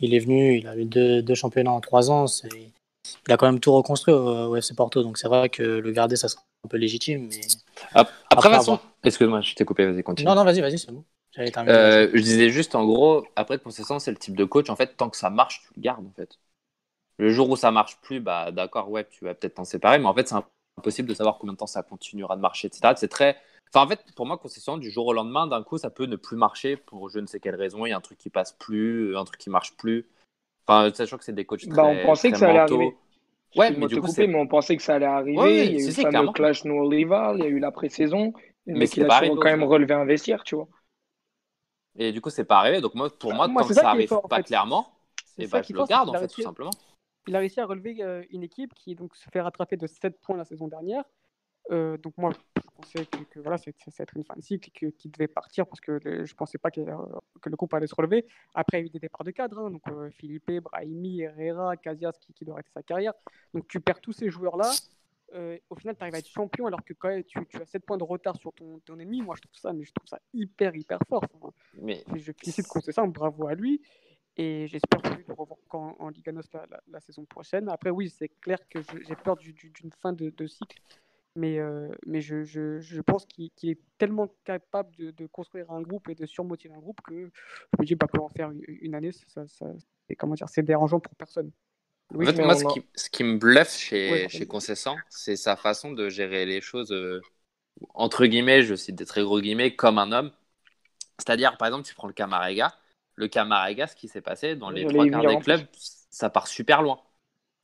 [0.00, 2.26] il est venu, il a eu deux, deux championnats en trois ans,
[3.26, 5.92] il a quand même tout reconstruit au, au FC Porto, donc c'est vrai que le
[5.92, 7.28] garder ça serait un peu légitime.
[7.28, 7.40] Mais...
[7.94, 8.58] Après, après
[9.04, 10.28] excuse-moi, je t'ai coupé, vas-y, continue.
[10.28, 11.04] Non, non, vas-y, vas-y, c'est bon.
[11.38, 14.96] Euh, je disais juste, en gros, après Concession, c'est le type de coach, en fait,
[14.96, 16.38] tant que ça marche, tu le gardes, en fait.
[17.18, 20.06] Le jour où ça marche plus, bah d'accord, ouais, tu vas peut-être t'en séparer, mais
[20.06, 20.36] en fait, c'est
[20.78, 22.94] impossible de savoir combien de temps ça continuera de marcher, etc.
[22.96, 23.36] C'est très.
[23.72, 26.16] Enfin, en fait, pour moi, Concession, du jour au lendemain, d'un coup, ça peut ne
[26.16, 27.86] plus marcher pour je ne sais quelle raison.
[27.86, 30.06] Il y a un truc qui passe plus, un truc qui marche plus.
[30.66, 31.76] Enfin, sachant que c'est des coachs très.
[31.76, 32.96] Bah, on pensait que ça allait arriver.
[33.56, 35.66] Ouais, mais du coup, mais on pensait que ça allait arriver.
[35.66, 38.32] il y a eu le fameux clash no rival, il y a eu la pré-saison.
[38.66, 39.34] Mais c'est pas arrivé.
[39.34, 40.68] quand même relevé un vestiaire, tu vois.
[41.96, 42.80] Et du coup, c'est pas arrivé.
[42.80, 44.94] Donc, moi, pour moi, tant que ça arrive pas clairement,
[45.38, 46.70] et eh ben, je le garde, en fait, tout simplement.
[47.26, 50.20] Il a réussi à relever euh, une équipe qui donc, se fait rattraper de 7
[50.20, 51.04] points la saison dernière.
[51.70, 55.28] Euh, donc moi, je pensais que, voilà, c'est être une fin de cycle qu'il devait
[55.28, 56.96] partir parce que je je pensais pas que, euh,
[57.40, 58.26] que, le groupe allait se relever.
[58.54, 59.70] Après, il y a eu des départs de cadre, hein.
[59.70, 63.14] donc Philippe, Brahimi, Herrera, Casillas qui, qui doit arrêter sa carrière.
[63.54, 64.70] Donc tu perds tous ces joueurs-là.
[65.70, 67.96] au final, tu arrives à être champion alors que quand tu, tu, as 7 points
[67.96, 69.22] de retard sur ton, ton, ennemi.
[69.22, 71.24] Moi, je trouve ça, mais je trouve ça hyper, hyper fort.
[71.80, 72.04] mais...
[72.14, 73.80] Je félicite ça bravo à lui.
[74.36, 77.68] Et j'espère le revoir en, en Liga NOS la, la, saison prochaine.
[77.68, 80.80] Après, oui, c'est clair que j'ai peur d'une fin de, de, cycle.
[81.36, 85.82] Mais, euh, mais je, je, je pense qu'il est tellement capable de, de, construire un
[85.82, 88.94] groupe et de surmotiver un groupe que je me dis pas bah, en faire une,
[88.94, 89.66] année, ça, ça
[90.46, 91.50] c'est dérangeant pour personne.
[92.14, 95.90] en fait, moi, ce, qui, ce, qui, me bluffe chez, chez Concessant, c'est sa façon
[95.90, 97.20] de gérer les choses, euh,
[97.94, 100.30] entre guillemets, je cite des très gros guillemets, comme un homme.
[101.18, 102.72] C'est-à-dire, par exemple, tu prends le Camarega
[103.16, 105.66] le Camarega, ce qui s'est passé dans les trois quarts des clubs,
[106.10, 107.00] ça part super loin.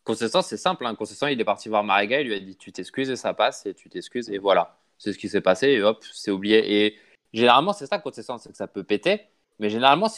[0.05, 0.87] Concession, c'est simple.
[0.87, 0.97] Hein.
[1.31, 3.75] il est parti voir Marega, il lui a dit Tu t'excuses et ça passe, et
[3.75, 4.79] tu t'excuses, et voilà.
[4.99, 6.85] C'est ce qui s'est passé, et hop, c'est oublié.
[6.85, 6.99] Et
[7.33, 9.23] généralement, c'est ça, Concession, c'est que ça peut péter.
[9.59, 10.09] Mais généralement,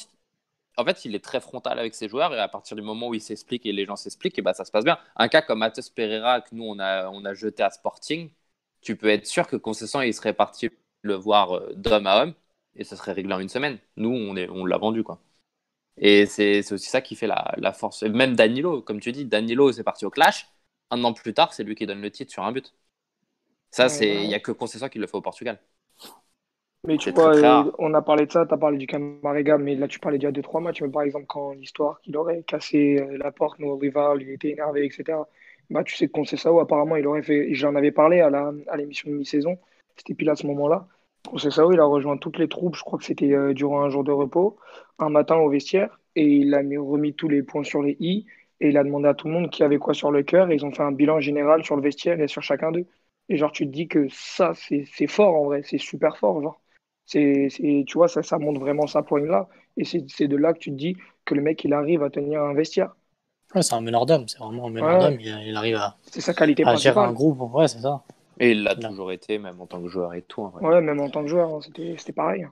[0.77, 3.15] en fait, il est très frontal avec ses joueurs, et à partir du moment où
[3.15, 4.99] il s'explique et les gens s'expliquent, et bah, ça se passe bien.
[5.17, 8.31] Un cas comme Matheus Pereira, que nous, on a, on a jeté à Sporting,
[8.81, 10.71] tu peux être sûr que Concession, il serait parti
[11.03, 12.35] le voir euh, d'homme à homme
[12.77, 13.79] et ça serait réglé en une semaine.
[13.97, 15.21] Nous, on, est, on l'a vendu, quoi.
[15.99, 18.03] Et c'est aussi ça qui fait la, la, force.
[18.03, 20.49] Même Danilo, comme tu dis, Danilo, c'est parti au clash.
[20.91, 22.75] Un an plus tard, c'est lui qui donne le titre sur un but.
[23.71, 25.59] Ça, c'est il n'y a que Concession qui le fait au Portugal.
[26.87, 29.87] Mais tu vois, on a parlé de ça, tu as parlé du Camarega, mais là,
[29.87, 30.83] tu parlais déjà de trois matchs.
[30.83, 34.51] Mais par exemple, quand l'histoire qu'il aurait cassé euh, la porte, nos rivales, il était
[34.51, 35.19] énervé, etc.
[35.71, 37.55] Bah, tu sais que Concession, apparemment, il aurait fait.
[37.55, 39.59] J'en avais parlé à l'émission à de mi-saison.
[39.97, 40.89] C'était pile à ce moment-là.
[41.39, 43.89] C'est ça, il a rejoint toutes les troupes, je crois que c'était euh, durant un
[43.89, 44.59] jour de repos,
[44.99, 48.27] un matin au vestiaire, et il a mis, remis tous les points sur les i,
[48.61, 50.55] et il a demandé à tout le monde qui avait quoi sur le cœur, et
[50.55, 52.87] ils ont fait un bilan général sur le vestiaire et sur chacun d'eux.
[53.29, 56.61] Et genre, tu te dis que ça, c'est fort en vrai, c'est super fort, genre.
[57.07, 57.49] C'est,
[57.87, 60.71] tu vois, ça, ça montre vraiment sa poigne là, et c'est de là que tu
[60.71, 62.95] te dis que le mec, il arrive à tenir un vestiaire.
[63.55, 66.35] Ouais, c'est un meneur d'homme, c'est vraiment un meneur d'homme, il, arrive à, c'est sa
[66.35, 68.03] qualité à gérer un groupe, ouais, c'est ça.
[68.41, 70.51] Et il l'a toujours été, même en tant que joueur et tout.
[70.61, 72.47] Ouais, même en tant que joueur, hein, c'était pareil.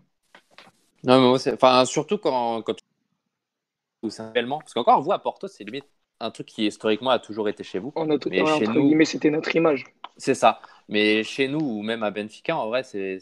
[1.03, 4.59] Non, mais moi, enfin, surtout quand, quand tu simplement.
[4.59, 5.87] Parce qu'encore, vous, à Porto, c'est limite
[6.21, 7.93] un truc qui historiquement a toujours été chez vous.
[7.97, 9.85] On a tout mais chez nous, mais c'était notre image.
[10.17, 10.61] C'est ça.
[10.89, 13.21] Mais chez nous, ou même à Benfica, en vrai, c'est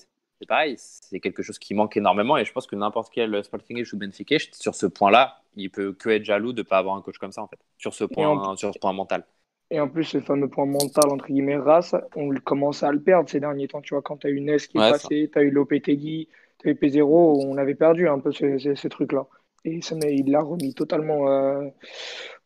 [0.49, 0.75] pareil.
[0.79, 2.37] C'est quelque chose qui manque énormément.
[2.37, 6.11] Et je pense que n'importe quel Sporting ou Benfica, sur ce point-là, il peut que
[6.11, 7.59] être jaloux de ne pas avoir un coach comme ça, en fait.
[7.77, 9.25] Sur ce point, sur ce point mental.
[9.71, 13.29] Et en plus, ce fameux point mental, entre guillemets, race, on commence à le perdre
[13.29, 13.83] ces derniers temps.
[13.83, 16.29] Tu vois, quand tu as eu Ness qui est passé, tu as eu Lopetegui,
[16.59, 19.27] tu as eu P0, on avait perdu un peu ce, ce, truc-là.
[19.65, 21.69] Et ça, il l'a remis totalement euh,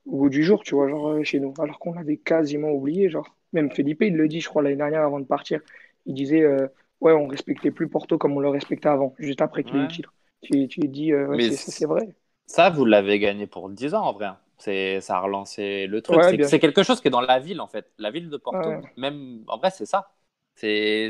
[0.06, 1.54] au bout du jour, tu vois, genre euh, chez nous.
[1.60, 3.36] Alors qu'on l'avait quasiment oublié, genre.
[3.52, 5.60] Même Felipe, il le dit, je crois, l'année dernière avant de partir.
[6.06, 6.66] Il disait, euh,
[7.00, 9.82] ouais, on respectait plus Porto comme on le respectait avant, juste après qu'il ait eu
[9.82, 10.14] le titre.
[10.42, 11.12] Tu, tu dis,
[11.52, 12.08] c'est vrai.
[12.46, 14.30] Ça, vous l'avez gagné pour 10 ans en vrai.
[14.62, 16.22] C'est, ça a relancé le truc.
[16.44, 17.90] c'est, quelque chose qui est dans la ville, en fait.
[17.98, 20.12] La ville de Porto, même, en vrai, c'est ça.
[20.54, 21.08] C'est,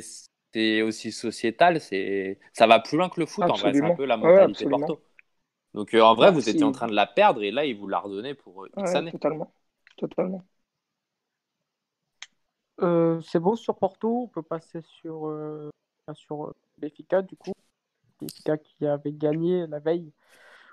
[0.55, 1.79] c'est aussi sociétal.
[1.79, 3.75] C'est, ça va plus loin que le foot, en vrai.
[3.75, 5.03] C'est un peu la mentalité Porto.
[5.75, 7.88] Donc, euh, en vrai, vous étiez en train de la perdre et là, il vous
[7.88, 9.12] l'a redonné pour euh, X années.
[9.12, 9.53] Totalement.
[9.99, 10.43] Totalement.
[12.81, 14.23] Euh, c'est bon sur Porto.
[14.23, 15.31] On peut passer sur,
[16.15, 17.53] sur Béfica, du coup.
[18.19, 20.11] Béfica qui avait gagné la veille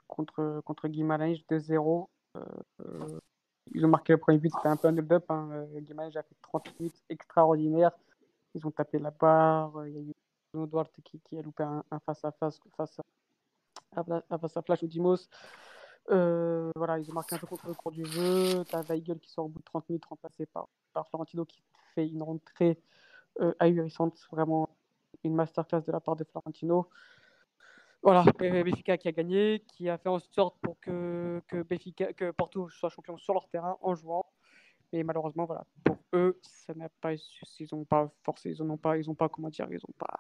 [0.08, 2.06] contre, contre Guimarães 2-0 euh,
[3.74, 5.26] ils ont marqué le premier but, c'était un peu un hold-up.
[5.30, 5.50] Hein.
[5.52, 7.92] Euh, a fait 30 minutes extraordinaires.
[8.56, 9.88] Ils ont tapé la barre.
[9.88, 13.00] Il y a eu Duarte qui, a loupé un, face-à-face face
[13.96, 15.30] à, face à Flash ou Dimos.
[16.10, 18.64] Euh, voilà, ils ont marqué un peu contre le cours du jeu.
[18.66, 20.68] T'as Weigel qui sort au bout de 30 minutes, remplacé par
[21.10, 21.62] Florentino qui
[21.94, 22.82] fait une rentrée
[23.60, 24.20] ahurissante.
[24.32, 24.70] Vraiment
[25.24, 26.90] une masterclass de la part de Florentino.
[28.02, 31.64] Voilà, Béfica qui a gagné, qui a fait en sorte pour que, que,
[32.14, 34.26] que Porto soit champion sur leur terrain en jouant.
[34.92, 38.98] Et malheureusement, voilà, pour eux, ça n'a pas, ils n'ont pas forcé, ils n'ont pas,
[38.98, 40.18] ils ont pas, comment dire, ils n'ont pas,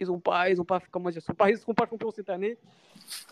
[0.00, 2.30] ils ont pas, ils ont pas, comment dire, sont pas, ils seront pas champions cette
[2.30, 2.58] année.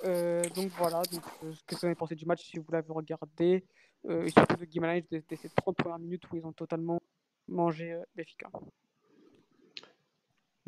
[0.05, 2.93] Euh, donc voilà, donc, euh, ce que vous avez pensé du match si vous l'avez
[2.93, 3.65] regardé,
[4.07, 7.01] euh, et surtout de Guimarães de, ces 30 premières minutes où ils ont totalement
[7.49, 8.51] mangé euh, Benfica.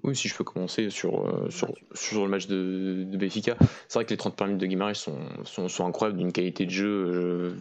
[0.05, 3.57] Oui, si je peux commencer sur, euh, sur, sur, le match de, de Benfica.
[3.89, 6.67] C'est vrai que les 30 premières minutes de Guimarães sont, sont, sont incroyables, d'une qualité
[6.67, 7.57] de jeu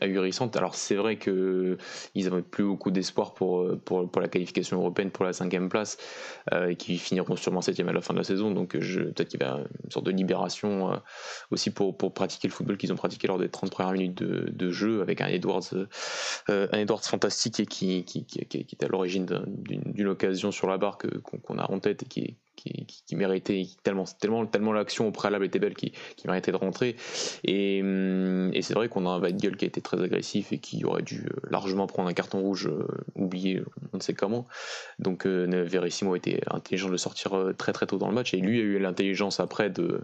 [0.00, 0.56] ahurissante.
[0.56, 1.76] Alors c'est vrai que
[2.14, 5.98] ils n'avaient plus beaucoup d'espoir pour, pour, pour, la qualification européenne pour la cinquième place
[6.52, 8.50] euh, et qui finiront sûrement septième à la fin de la saison.
[8.50, 10.96] Donc peut-être qu'il y a une sorte de libération euh,
[11.50, 14.50] aussi pour, pour pratiquer le football qu'ils ont pratiqué lors des 30 premières minutes de,
[14.50, 15.74] de jeu avec un Edwards,
[16.50, 20.68] euh, un Edwards fantastique et qui, qui, qui, qui est à l'origine d'une occasion sur
[20.68, 25.10] la barre qu'on a en tête et qui, qui, méritait tellement, tellement, tellement l'action au
[25.10, 26.96] préalable était belle qui, qui méritait de rentrer.
[27.44, 30.84] Et, hum, c'est vrai qu'on a un Weidgel qui a été très agressif et qui
[30.84, 34.46] aurait dû euh, largement prendre un carton rouge euh, oublié, on ne sait comment.
[34.98, 38.38] Donc euh, Verissimo a été intelligent de sortir très très tôt dans le match et
[38.38, 40.00] lui a eu l'intelligence après de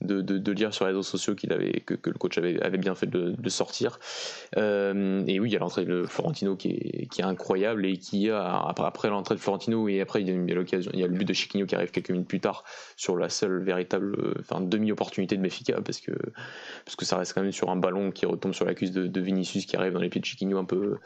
[0.00, 2.94] de, de, de, lire sur les réseaux sociaux qu'il avait, que, le coach avait, bien
[2.94, 3.98] fait de, sortir.
[4.56, 7.96] Euh, et oui, il y a l'entrée de Florentino qui est, qui est, incroyable et
[7.96, 11.06] qui après, après l'entrée de Florentino et après il y a, l'occasion, il y a
[11.06, 12.64] le but de Chiquinho qui arrive quelques minutes plus tard
[12.96, 16.12] sur la seule véritable, enfin demi-opportunité de Mefica parce que,
[16.84, 19.06] parce que ça reste quand même sur un ballon qui retombe sur la cuisse de,
[19.06, 20.98] de Vinicius qui arrive dans les pieds de Chiquinho un peu,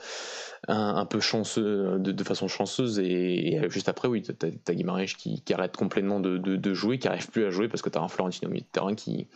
[0.68, 5.54] un, peu chanceux, de, façon chanceuse et, et juste après, oui, t'as as qui, qui,
[5.54, 8.48] arrête complètement de, de, jouer, qui arrive plus à jouer parce que t'as un Florentino
[8.48, 9.26] au milieu de terrain qui,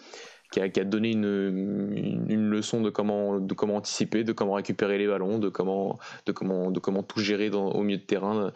[0.51, 4.33] qui a, qui a donné une, une, une, leçon de comment, de comment anticiper, de
[4.33, 7.99] comment récupérer les ballons, de comment, de comment, de comment tout gérer dans, au milieu
[7.99, 8.53] de terrain.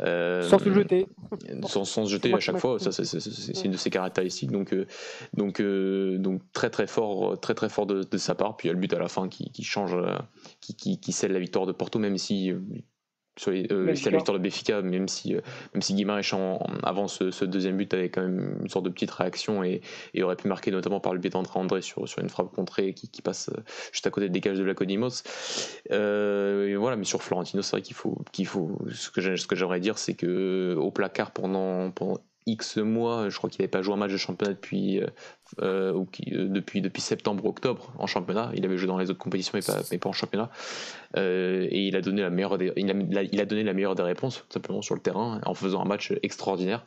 [0.00, 1.06] Euh, sans se jeter.
[1.66, 4.50] Sans, sans se jeter à chaque fois, ça c'est une de ses caractéristiques.
[4.50, 4.86] Donc, euh,
[5.34, 8.56] donc, euh, donc très très fort, très très fort de, de, sa part.
[8.56, 9.96] Puis il y a le but à la fin qui, qui change,
[10.60, 12.52] qui, qui, qui scelle la victoire de Porto, même si
[13.36, 15.40] sur les, euh, c'est la victoire de Béfica, même si, euh,
[15.74, 18.90] même si Guimarães en, avant ce, ce, deuxième but avait quand même une sorte de
[18.90, 19.80] petite réaction et,
[20.14, 22.94] et aurait pu marquer notamment par le biais d'André André sur, sur une frappe contrée
[22.94, 23.60] qui, qui passe euh,
[23.92, 25.22] juste à côté des cages de la Codimos.
[25.90, 29.98] Euh, voilà, mais sur Florentino, c'est vrai qu'il faut, qu'il faut, ce que j'aimerais dire,
[29.98, 33.96] c'est que au placard pendant, pendant X mois, je crois qu'il n'avait pas joué un
[33.96, 35.00] match de championnat depuis,
[35.62, 38.50] euh, ou qui, euh, depuis, septembre-octobre en championnat.
[38.54, 39.58] Il avait joué dans les autres compétitions,
[39.90, 40.50] mais pas, en championnat.
[41.16, 44.44] Euh, et il a, donné la meilleure des, il, a, donné la meilleure des réponses,
[44.48, 46.84] tout simplement, sur le terrain, en faisant un match extraordinaire.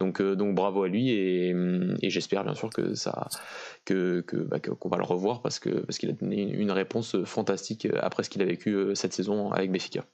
[0.00, 1.54] Donc, euh, donc bravo à lui, et,
[2.02, 3.28] j'espère bien sûr que ça,
[3.84, 7.16] que, que, bah, qu'on va le revoir parce, que, parce qu'il a donné une réponse
[7.24, 10.04] fantastique après ce qu'il a vécu cette saison avec Béfica.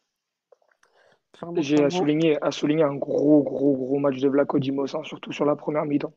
[1.57, 5.33] J'ai à souligner, à souligner un gros, gros, gros match de Vlaco Dimos, hein, surtout
[5.33, 6.13] sur la première mi-temps.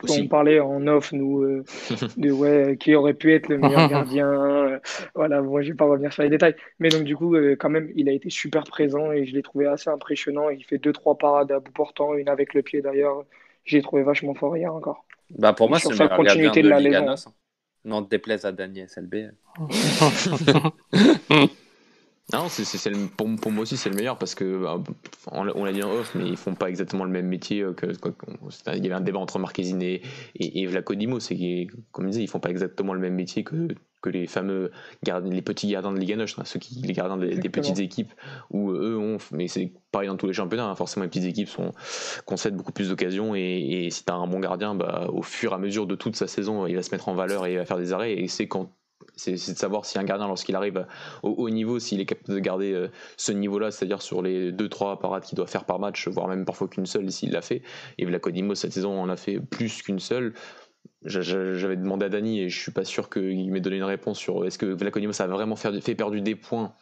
[0.00, 1.64] Parce qu'on parlait en off, nous, euh,
[2.16, 4.28] de ouais, qui aurait pu être le meilleur gardien.
[4.28, 4.78] Euh,
[5.14, 6.56] voilà, moi, je vais pas revenir sur les détails.
[6.80, 9.42] Mais donc, du coup, euh, quand même, il a été super présent et je l'ai
[9.42, 10.50] trouvé assez impressionnant.
[10.50, 13.24] Il fait deux, trois parades à bout portant, une avec le pied d'ailleurs.
[13.64, 15.04] J'ai trouvé vachement fort hier encore.
[15.30, 17.14] Bah, pour moi, c'est meilleur continuité de, de la Liga Nos.
[17.84, 19.30] Non, déplaise à Daniel SLB.
[22.32, 24.82] Non, c'est, c'est, le, pour, pour, moi aussi c'est le meilleur parce que bah,
[25.30, 27.86] on, l'a dit en off, mais ils font pas exactement le même métier que.
[27.86, 28.08] que
[28.74, 30.02] il y avait un débat entre Marquezine et,
[30.34, 33.68] et, et Vlacodimo, c'est comme je disais, ils font pas exactement le même métier que,
[34.02, 34.72] que les fameux
[35.04, 38.12] gardiens, les petits gardiens de Liga Noche, ceux qui les gardiens des, des, petites équipes
[38.50, 41.48] où eux ont, mais c'est pareil dans tous les championnats, hein, forcément les petites équipes
[41.48, 41.72] sont
[42.24, 45.52] concèdent beaucoup plus d'occasions et, et si tu as un bon gardien, bah, au fur
[45.52, 47.58] et à mesure de toute sa saison, il va se mettre en valeur et il
[47.58, 48.72] va faire des arrêts et c'est quand
[49.16, 50.86] c'est de savoir si un gardien, lorsqu'il arrive
[51.22, 55.00] au haut niveau, s'il est capable de garder euh, ce niveau-là, c'est-à-dire sur les 2-3
[55.00, 57.62] parades qu'il doit faire par match, voire même parfois qu'une seule, s'il l'a fait.
[57.98, 60.34] Et Vlacodimo, cette saison, en a fait plus qu'une seule.
[61.04, 64.44] J'avais demandé à Dany et je suis pas sûr qu'il m'ait donné une réponse sur
[64.44, 66.72] est-ce que Vlacodimo ça a vraiment fait, perdre des points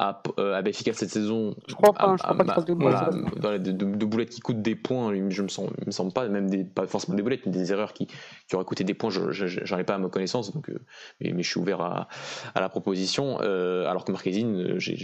[0.00, 1.54] à, euh, à Benfica cette saison.
[1.68, 4.62] Je crois pas, à, je crois pas de, voilà, dans les, de, boulettes qui coûtent
[4.62, 7.52] des points, je me sens, me semble pas, même des, pas forcément des boulettes, mais
[7.52, 10.70] des erreurs qui, qui auraient coûté des points, j'en ai pas à ma connaissance, donc,
[10.70, 10.80] euh,
[11.20, 12.08] mais, mais, je suis ouvert à,
[12.54, 13.40] à la proposition.
[13.42, 14.96] Euh, alors que Marquezine, j'ai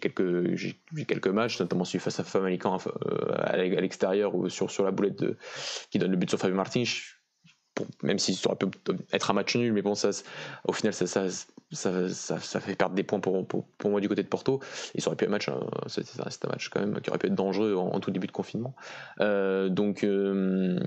[0.00, 0.56] quelques,
[1.06, 5.18] quelques matchs, notamment celui face à Famalicão euh, à l'extérieur ou sur, sur la boulette
[5.18, 5.36] de,
[5.90, 6.84] qui donne le but sur Fabio Martins
[8.02, 8.66] même si ça aurait pu
[9.12, 10.10] être un match nul, mais bon, ça,
[10.66, 11.28] au final, ça, ça,
[11.70, 14.60] ça, ça, fait perdre des points pour, pour, pour, moi du côté de Porto.
[14.94, 15.50] Et ça aurait pu être un match,
[15.86, 18.32] c'était un match quand même qui aurait pu être dangereux en, en tout début de
[18.32, 18.74] confinement.
[19.20, 20.78] Euh, donc, euh,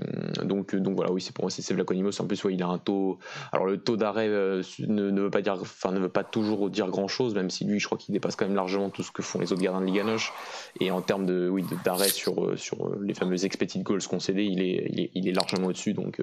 [0.42, 2.20] donc, donc voilà, oui, c'est pour moi, c'est Vlaconimos.
[2.20, 3.18] En plus, ouais, il a un taux.
[3.52, 6.68] Alors, le taux d'arrêt euh, ne, ne, veut pas dire, enfin, ne veut pas toujours
[6.68, 9.12] dire grand chose, même si lui, je crois qu'il dépasse quand même largement tout ce
[9.12, 10.32] que font les autres gardiens de Liga Noche.
[10.80, 14.88] Et en termes de, oui, d'arrêt sur, sur les fameux expected goals concédés, il est,
[14.90, 15.92] il est, il est largement au-dessus.
[15.92, 16.20] Donc,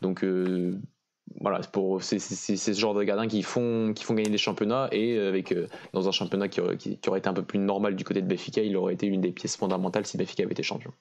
[0.00, 0.78] donc euh,
[1.40, 5.18] voilà, pour c'est ce genre de gardiens qui font qui font gagner des championnats et
[5.18, 7.96] avec euh, dans un championnat qui aurait, qui, qui aurait, été un peu plus normal
[7.96, 10.62] du côté de Benfica, il aurait été une des pièces fondamentales si Benfica avait été
[10.62, 10.92] champion.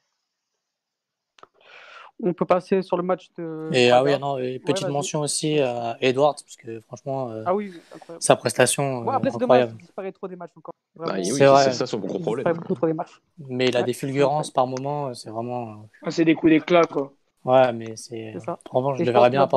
[2.22, 3.70] On peut passer sur le match de.
[3.74, 7.56] Et ah oui, non, et petite mention aussi à Edwards, parce que franchement, euh, Ah
[7.56, 8.24] oui, incroyable.
[8.24, 9.78] sa prestation Ouais, euh, après, c'est dommage, incroyable.
[9.80, 10.74] il disparaît trop des matchs encore.
[10.96, 11.64] Bah, oui, C'est c'est vrai.
[11.66, 12.44] c'est ça son gros Il problème.
[12.46, 13.20] disparaît beaucoup trop des matchs.
[13.40, 15.90] Mais il a Ouais, des fulgurances par moment, euh, c'est vraiment.
[16.04, 17.14] Ah, c'est des coups d'éclat, quoi.
[17.46, 18.32] Ouais, mais c'est.
[18.34, 18.60] C'est ça.
[18.72, 19.48] En revanche, je le verrais bien.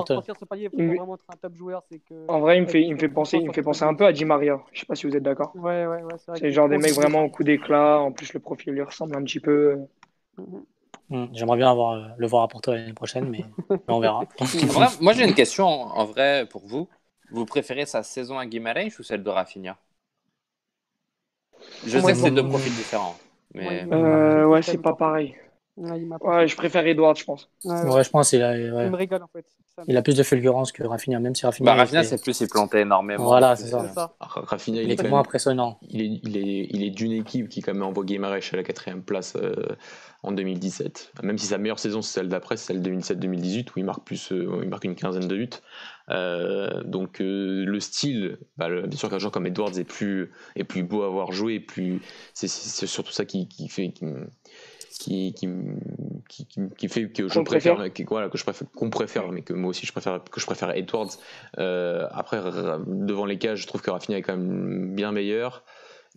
[1.89, 2.27] C'est que...
[2.29, 4.07] En vrai, il me fait, il me fait penser, il me fait penser un peu
[4.07, 4.61] à Di Maria.
[4.73, 5.53] Je sais pas si vous êtes d'accord.
[5.57, 6.15] Ouais, ouais, ouais.
[6.35, 8.01] C'est que genre des mecs vraiment au coup d'éclat.
[8.01, 9.77] En plus, le profil lui ressemble un petit peu.
[10.39, 10.65] Mhm.
[11.09, 14.25] Hmm, J'aimerais bien avoir, euh, le voir à Porto l'année prochaine, mais, mais on verra.
[14.41, 16.89] Vrai, moi, j'ai une question en, vrai pour vous.
[17.31, 19.77] Vous préférez sa saison à Guimarães ou celle de Rafinha?
[21.87, 23.17] Je sais que c'est deux profils différents.
[23.55, 25.37] Mais Ouais, Euh, Ouais, c'est pas pareil.
[25.77, 27.51] Ouais, il m'a Ouais, je préfère Edward, je pense.
[27.65, 28.91] Ouais, je pense a, Il ouais.
[28.91, 29.45] me régale en fait.
[29.75, 31.71] Ça me- il a plus de fulgurance que Rafinha, même si Rafinha.
[31.71, 33.25] bah, Rafinha, c'est plus, il plantait énormément.
[33.25, 33.83] Voilà, c'est ça.
[33.83, 34.17] euh, ça.
[34.21, 35.79] Rafinha, il il est impressionnant.
[35.83, 38.63] il est, il est, il est d'une équipe qui quand même envoie Guimaraes à la
[38.63, 39.55] quatrième place euh,
[40.23, 41.13] en 2017.
[41.23, 44.33] Même si sa meilleure saison c'est celle d'après, c'est celle 2017-2018 où il marque plus,
[44.33, 45.51] euh, il marque une quinzaine de buts.
[46.09, 50.31] Euh, donc euh, le style, bah, le- bien sûr qu'un joueur comme Edwards est plus,
[50.55, 52.01] est plus beau à avoir joué, plus,
[52.33, 54.05] c'est, surtout ça qui, qui fait, qui,
[54.99, 55.49] qui, qui,
[56.77, 57.93] qui, fait que je préfère, préfère.
[57.93, 60.47] que, voilà, que je préfère, qu'on préfère, mais que moi aussi je préfère, que je
[60.47, 61.11] préfère Edwards.
[61.59, 62.41] Euh, après,
[62.87, 65.65] devant les cages, je trouve que Rafinha est quand même bien meilleur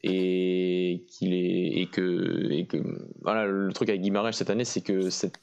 [0.03, 2.77] et qu'il est et que et que
[3.21, 5.39] voilà le truc avec Guimarães cette année c'est que cette-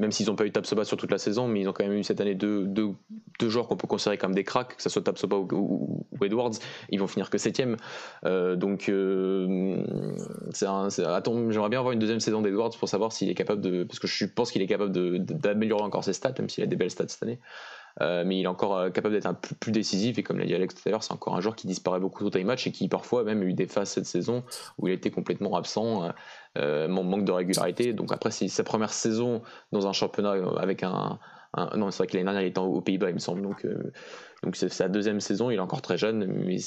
[0.00, 1.92] même s'ils n'ont pas eu Tapsoba sur toute la saison mais ils ont quand même
[1.92, 2.88] eu cette année deux, deux,
[3.38, 6.52] deux joueurs qu'on peut considérer comme des cracks que ce soit Tapsoba ou, Edwards
[6.90, 7.76] ils vont finir que septième.
[8.24, 9.82] Euh, donc euh,
[10.52, 14.06] j'aimerais bien avoir une deuxième saison d'Edwards pour savoir s'il est capable de parce que
[14.06, 14.92] je pense qu'il est capable
[15.24, 17.38] d'améliorer encore ses stats même s'il a des belles stats cette année
[18.00, 20.54] euh, mais il est encore euh, capable d'être un plus décisif et comme l'a dit
[20.54, 22.72] Alex tout à l'heure, c'est encore un joueur qui disparaît beaucoup au time match et
[22.72, 24.44] qui parfois même a eu des phases cette saison
[24.78, 26.10] où il a complètement absent,
[26.58, 27.92] euh, man- manque de régularité.
[27.92, 31.18] Donc après, c'est sa première saison dans un championnat avec un,
[31.76, 33.42] non, c'est vrai que l'année dernière il était aux Pays-Bas, il me semble.
[33.42, 33.66] Donc
[34.42, 36.58] donc c'est sa deuxième saison, il est encore très jeune, mais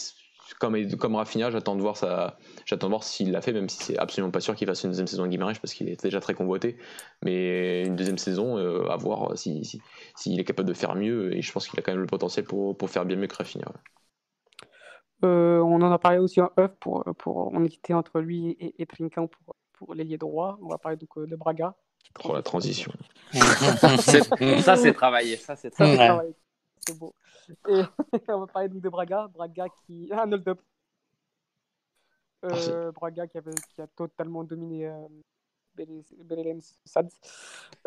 [0.59, 3.77] comme, comme Rafinha, j'attends de voir ça, j'attends de voir s'il l'a fait, même si
[3.83, 6.19] c'est absolument pas sûr qu'il fasse une deuxième saison à Guimarães parce qu'il est déjà
[6.19, 6.77] très convoité.
[7.23, 9.81] Mais une deuxième saison, euh, à voir si, si-
[10.15, 12.45] s'il est capable de faire mieux, et je pense qu'il a quand même le potentiel
[12.45, 13.65] pour, pour faire bien mieux que Rafinha.
[13.67, 13.79] ouais.
[15.23, 18.81] Euh, on en a parlé aussi en œuf pour, pour on hésitait entre lui et,
[18.81, 20.57] et Trinquant pour, pour l'ailier droit.
[20.61, 21.75] On va parler donc euh, de Braga.
[22.13, 22.91] Pour la transition.
[23.33, 25.37] ça, c'est travaillé.
[25.37, 26.35] Ça, c'est Ça, travaillé.
[26.87, 27.13] C'est beau.
[27.69, 27.81] Et
[28.29, 29.27] on va parler donc de Braga.
[29.27, 30.09] Braga qui.
[30.13, 30.59] Un hold-up.
[32.45, 35.07] Euh, Braga qui, avait, qui a totalement dominé euh,
[35.75, 37.09] Belém Sad.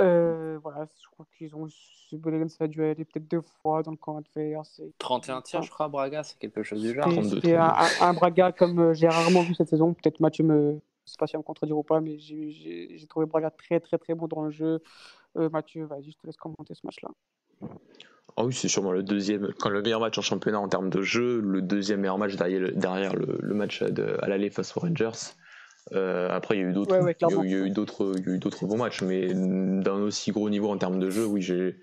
[0.00, 1.66] Euh, voilà, je crois qu'ils ont.
[2.12, 4.78] Belém ça a dû aller peut-être deux fois dans le camp adverse.
[4.78, 7.04] Et- 31 tirs, je crois, Braga, c'est quelque chose du genre.
[7.04, 8.02] C'était 32, c'était un, 32.
[8.04, 9.92] un- un Braga comme euh, j'ai rarement vu cette saison.
[9.92, 10.80] Peut-être Mathieu me.
[11.04, 13.98] Je sais pas s'il va me contredire ou pas, mais j'ai- trouvé Braga très très
[13.98, 14.82] très bon dans le jeu.
[15.36, 17.10] Euh, Mathieu, vas-y, je te laisse commenter ce match-là.
[18.38, 21.00] Ah oui, c'est sûrement le deuxième, quand le meilleur match en championnat en termes de
[21.00, 25.32] jeu, le deuxième meilleur match derrière le, match à l'aller face aux Rangers.
[25.92, 28.18] Euh, après, il y a eu d'autres, Ouais, ouais, il y a- y eu d'autres,
[28.26, 31.76] eu bons matchs, mais d'un aussi gros niveau en termes de jeu, oui, j'ai,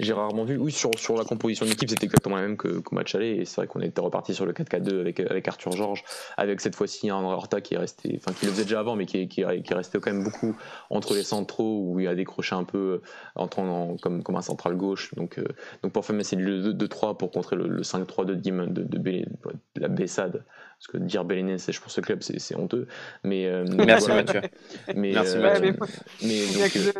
[0.00, 0.56] j'ai rarement vu.
[0.56, 3.36] Oui, sur, sur la composition de l'équipe, c'était exactement la même que- qu'au match aller,
[3.36, 6.02] et c'est vrai qu'on était reparti sur le 4-4-2 avec, avec Arthur Georges,
[6.36, 8.96] avec cette fois-ci un André Horta qui est resté, enfin qui le faisait déjà avant,
[8.96, 10.56] mais qui qui est, qui est resté quand même beaucoup
[10.90, 13.02] entre les centraux où il a décroché un peu
[13.36, 15.14] en entrant en- comme, comme un central gauche.
[15.14, 15.44] Donc, euh,
[15.82, 19.24] donc pour faire c'est le 2-3 pour contrer le, le 5-3 de de, de,
[19.76, 20.44] la Bessade.
[20.78, 22.86] Parce que dire Bélénès, c'est pour ce club, c'est c'est honteux.
[23.24, 24.22] Mais, euh, mais Merci, voilà.
[24.22, 24.40] Mathieu.
[24.94, 25.76] Mais, Merci, euh, Mathieu.
[26.22, 26.92] Mais donc, euh,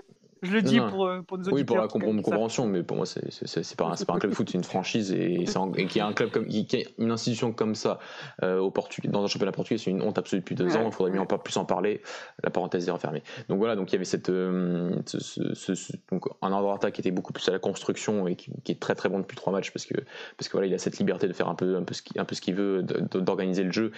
[0.43, 0.91] je, je le dis non, non.
[0.91, 1.55] pour, euh, pour nos auditeurs.
[1.57, 4.57] oui, pour la compréhension, mais pour moi, c'est pas, pas un club de foot, c'est
[4.57, 7.75] une franchise et, qu'il y a un club comme, qui, qui a une institution comme
[7.75, 7.99] ça
[8.45, 8.73] euh, au
[9.07, 10.87] dans un championnat portugais, c'est une honte absolue depuis deux Ouais, ans.
[10.87, 12.03] Il faudrait mieux en pas plus en parler.
[12.45, 13.25] La parenthèse est refermée.
[13.49, 15.19] Donc voilà, donc il y avait cette, euh, ce-
[15.55, 18.53] ce- ce- donc un André Horta qui était beaucoup plus à la construction et qui,
[18.63, 19.95] qui est très très bon depuis trois matchs parce que
[20.37, 22.55] parce que voilà, il a cette liberté de faire un peu un peu ce qu'il
[22.55, 23.91] veut, d'organiser le jeu.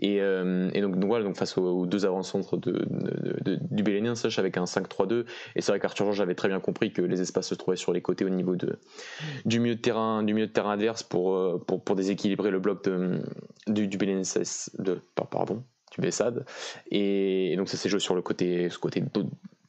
[0.00, 4.38] Et, euh, donc, voilà, donc face aux, deux avant-centres de, de, de- du Bélénien, sache
[4.38, 5.24] avec un 5-3-2.
[5.56, 7.92] Et c'est vrai qu'Arthur Georges avait très bien compris que les espaces se trouvaient sur
[7.92, 8.56] les côtés au niveau
[9.44, 12.84] du milieu de terrain, du milieu de terrain adverse pour, euh, pour, déséquilibrer le bloc
[12.84, 13.20] de,
[13.66, 16.44] du, du Belenenses- de pardon, du Bessade.
[16.90, 19.02] Et, donc ça s'est joué sur le côté, ce côté,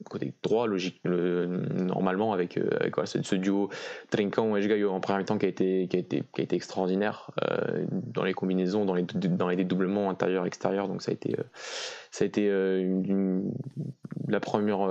[0.10, 3.70] côté droit, logique, le- normalement avec, euh, avec voilà, ce, ce duo
[4.10, 6.56] Trinquant et Gaio en première mi-temps qui a été, qui a été, qui a été
[6.56, 10.88] extraordinaire euh, dans les combinaisons, dans les, dans les dédoublements intérieur-extérieur.
[10.88, 11.44] Donc ça a été, euh,
[12.12, 12.50] ça a été
[14.28, 14.82] la première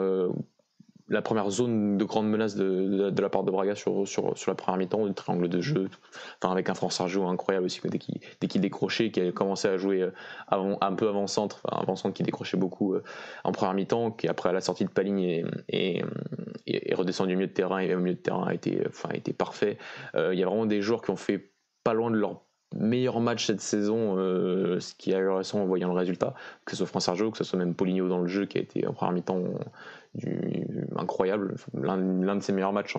[1.09, 4.51] la première zone de grande menace de, de, la part de Braga sur, sur, sur
[4.51, 5.89] la première mi-temps, le triangle de jeu,
[6.41, 7.99] enfin avec un France Sergio incroyable aussi dès
[8.49, 10.11] qu'il décrochait, qui a commencé à jouer euh,
[10.49, 13.03] avant, un peu avant-centre, enfin avant-centre qui décrochait beaucoup euh,
[13.45, 16.05] en première mi-temps, qui après à la sortie de Paligne est,
[16.95, 19.33] redescendu au milieu de terrain et le milieu de terrain a été, enfin, a été
[19.33, 19.79] parfait.
[20.15, 21.53] Il y a vraiment des joueurs qui ont fait
[21.85, 22.43] pas loin de leur
[22.75, 26.35] meilleur match cette saison, ce qui eu raison en voyant le résultat,
[26.65, 28.61] que ce soit François Sergio, que ce soit même Poligno dans le jeu qui a
[28.61, 29.45] été en première mi-temps
[30.99, 32.95] incroyable, l'un de ses meilleurs matchs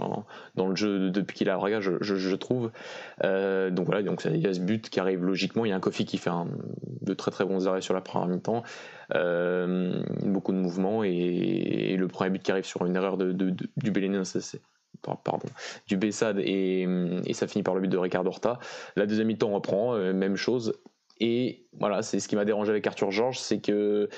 [0.55, 2.71] dans le jeu depuis qu'il a Braga, je, je, trouve.
[3.23, 5.65] Euh, donc voilà, donc il y a ce but qui arrive logiquement.
[5.65, 6.31] Il y a un Kofi qui fait
[7.01, 8.63] de très très bons arrêts sur la première mi-temps,
[9.15, 13.91] euh, beaucoup de mouvements et, le premier but qui arrive sur une erreur de, du
[13.91, 14.61] Bélénin, c'est
[15.01, 15.47] pardon,
[15.87, 16.87] du Bessade et,
[17.25, 18.59] et, ça finit par le but de Ricardo Horta.
[18.95, 20.73] La deuxième mi-temps reprend, euh, même chose.
[21.19, 24.09] Et voilà, c'est ce qui m'a dérangé avec Arthur Georges, c'est que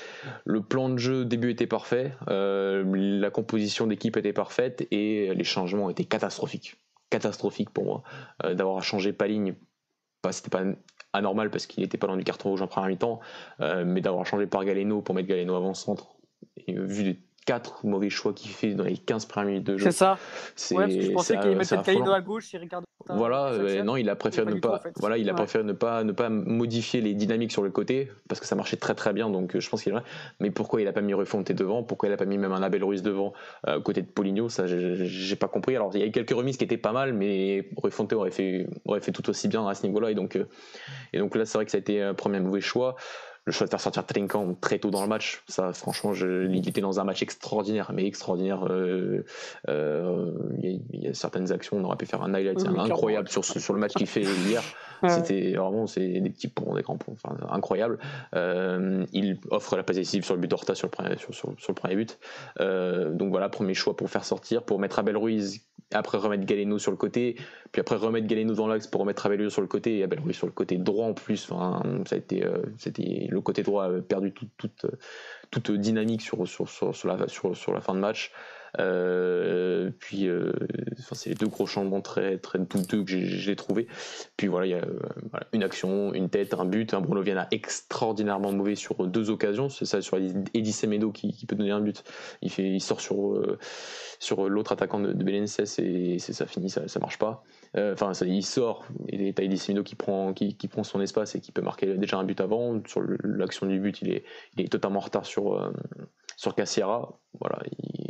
[0.44, 5.34] le plan de jeu au début était parfait, euh, la composition d'équipe était parfaite et
[5.34, 6.76] les changements étaient catastrophiques.
[7.10, 8.02] Catastrophiques pour moi.
[8.44, 9.54] Euh, d'avoir changé Paligne,
[10.22, 10.62] bah, c'était pas
[11.12, 13.20] anormal parce qu'il n'était pas dans du carton rouge en première mi-temps,
[13.60, 16.16] euh, mais d'avoir changé par Galeno pour mettre Galeno avant-centre,
[16.68, 19.90] vu des quatre mauvais choix qu'il fait dans les 15 premières minutes de jeu.
[19.90, 20.12] C'est ça.
[20.70, 23.96] Ouais, parce que je pensais qu'il mettait Galeno à gauche et Ricardo voilà, euh, non,
[23.96, 27.14] il a préféré ne pas, voilà, il a préféré ne pas, ne pas modifier les
[27.14, 29.30] dynamiques sur le côté parce que ça marchait très très bien.
[29.30, 29.98] Donc, je pense qu'il est
[30.40, 31.82] Mais pourquoi il a pas mis Refonté devant?
[31.82, 33.32] Pourquoi il a pas mis même un Abel Ruiz devant
[33.66, 35.76] euh, côté de Poligno Ça, j'ai pas compris.
[35.76, 38.66] Alors, il y a eu quelques remises qui étaient pas mal, mais Refonté aurait fait,
[38.84, 40.10] aurait fait tout aussi bien à ce niveau-là.
[40.10, 40.46] Et donc, euh,
[41.12, 42.96] et donc là, c'est vrai que ça a été un premier mauvais choix
[43.44, 46.68] le choix de faire sortir Trinkan très tôt dans le match, ça franchement, je, il
[46.68, 48.66] était dans un match extraordinaire, mais extraordinaire.
[48.68, 49.24] Euh,
[49.68, 50.30] euh,
[50.62, 53.80] il y, a certaines actions, on aurait pu faire un highlight incroyable sur, sur le
[53.80, 54.62] match qu'il fait hier.
[55.08, 57.98] C'était vraiment c'est des petits ponts, des grands ponts, enfin, incroyable.
[58.36, 61.74] Euh, il offre la passe décisive sur le but d'Horta sur, le sur, sur, le
[61.74, 62.20] premier but.
[62.60, 66.90] donc voilà, premier choix pour faire sortir, pour mettre Abel Ruiz après remettre Galeno sur
[66.90, 67.36] le côté,
[67.72, 70.52] puis après remettre Galeno dans l'axe pour remettre Abel sur le côté et sur le
[70.52, 71.48] côté droit en plus.
[71.48, 72.44] Ça a été,
[72.78, 76.38] c'était le côté droit a perdu toute, dynamique sur,
[77.08, 78.32] la fin de match.
[78.80, 80.52] Euh, puis, euh,
[81.12, 83.86] c'est les deux gros changements très, très douteux que j'ai trouvé.
[84.36, 84.98] Puis voilà, il y a euh,
[85.52, 86.94] une action, une tête, un but.
[86.94, 89.68] Un Bruno Viana extraordinairement mauvais sur deux occasions.
[89.68, 92.02] C'est ça sur Eddie Semedo qui, peut donner un but.
[92.42, 93.42] Il, sort sur,
[94.18, 97.44] sur l'autre attaquant de, de Belenenses et ça finit, ça, ça marche pas.
[97.76, 101.62] Euh, enfin, il sort et Eddie qui prend, qui, prend son espace et qui peut
[101.62, 102.82] marquer déjà un but avant.
[102.86, 104.22] Sur l'action du but, il
[104.58, 105.72] est, totalement en retard sur, euh,
[106.42, 107.18] sur Cassiera.
[107.40, 107.60] Voilà,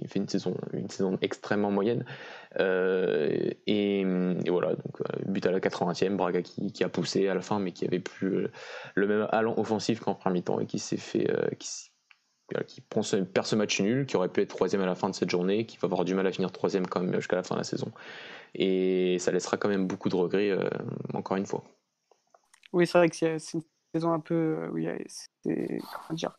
[0.01, 2.05] il fait une saison, une saison extrêmement moyenne.
[2.59, 4.05] Euh, et,
[4.49, 7.87] voilà, donc but à la 80e, Braga qui, a poussé à la fin, mais qui
[7.87, 8.49] avait plus
[8.95, 11.31] le même allant offensif qu'en premier mi-temps et qui s'est fait.
[11.59, 13.03] qui, prend
[13.33, 15.65] perd ce match nul, qui aurait pu être troisième à la fin de cette journée,
[15.65, 17.65] qui va avoir du mal à finir troisième quand même jusqu'à la fin de la
[17.65, 17.93] saison
[18.55, 20.69] et ça laissera quand même beaucoup de regrets, euh,
[21.15, 21.65] encore une fois.
[22.73, 23.63] Oui, c'est vrai que c'est une
[23.95, 24.35] saison un peu.
[24.35, 25.79] Euh, oui, c'est.
[25.81, 26.39] Comment dire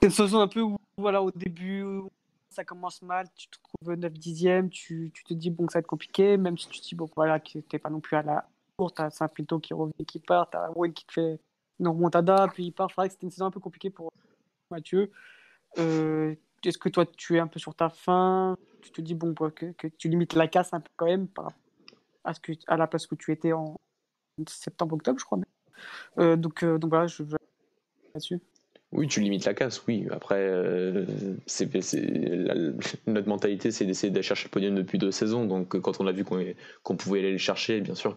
[0.00, 1.84] C'est une saison un peu où, voilà, au début,
[2.50, 5.80] ça commence mal, tu te trouves 9-10e, tu, tu, te dis bon, que ça va
[5.80, 8.22] être compliqué, même si tu te dis bon, voilà, que t'es pas non plus à
[8.22, 11.40] la course, t'as Saint-Pinto qui revient, qui part, t'as Wayne qui te fait
[11.80, 12.90] une remontada, puis il part.
[12.90, 14.12] C'est vrai que c'était une saison un peu compliquée pour
[14.70, 15.10] Mathieu.
[15.78, 16.34] Euh,
[16.64, 19.72] est-ce que toi, tu es un peu sur ta fin Tu te dis bon, que,
[19.72, 21.48] que, tu limites la casse un peu quand même par
[22.24, 23.76] à, ce que, à la place que tu étais en
[24.48, 25.38] septembre-octobre, je crois.
[26.18, 27.36] Euh, donc, euh, donc voilà, je, je
[28.14, 28.40] là-dessus.
[28.92, 30.06] Oui, tu limites la casse, oui.
[30.12, 31.04] Après, euh,
[33.06, 35.44] notre mentalité, c'est d'essayer de chercher le podium depuis deux saisons.
[35.44, 38.16] Donc, quand on a vu qu'on, pouvait aller le chercher, bien sûr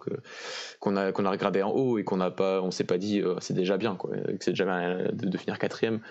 [0.80, 3.96] qu'on, a, regardé en haut et qu'on on s'est pas dit euh, c'est déjà bien,
[3.96, 6.02] quoi, que c'est déjà bien de, finir quatrième.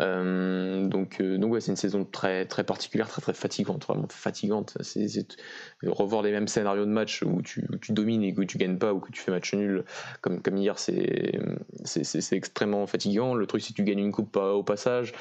[0.00, 4.76] Euh, donc, donc ouais, c'est une saison très, très particulière, très, très fatigante, vraiment fatigante.
[4.80, 5.06] C'est,
[5.86, 8.94] revoir les mêmes scénarios de match où tu, tu, domines et que tu gagnes pas
[8.94, 9.84] ou que tu fais match nul,
[10.20, 13.34] comme, comme hier, c'est extrêmement fatigant.
[13.34, 15.12] Le truc, si tu gagnes une coupe au passage.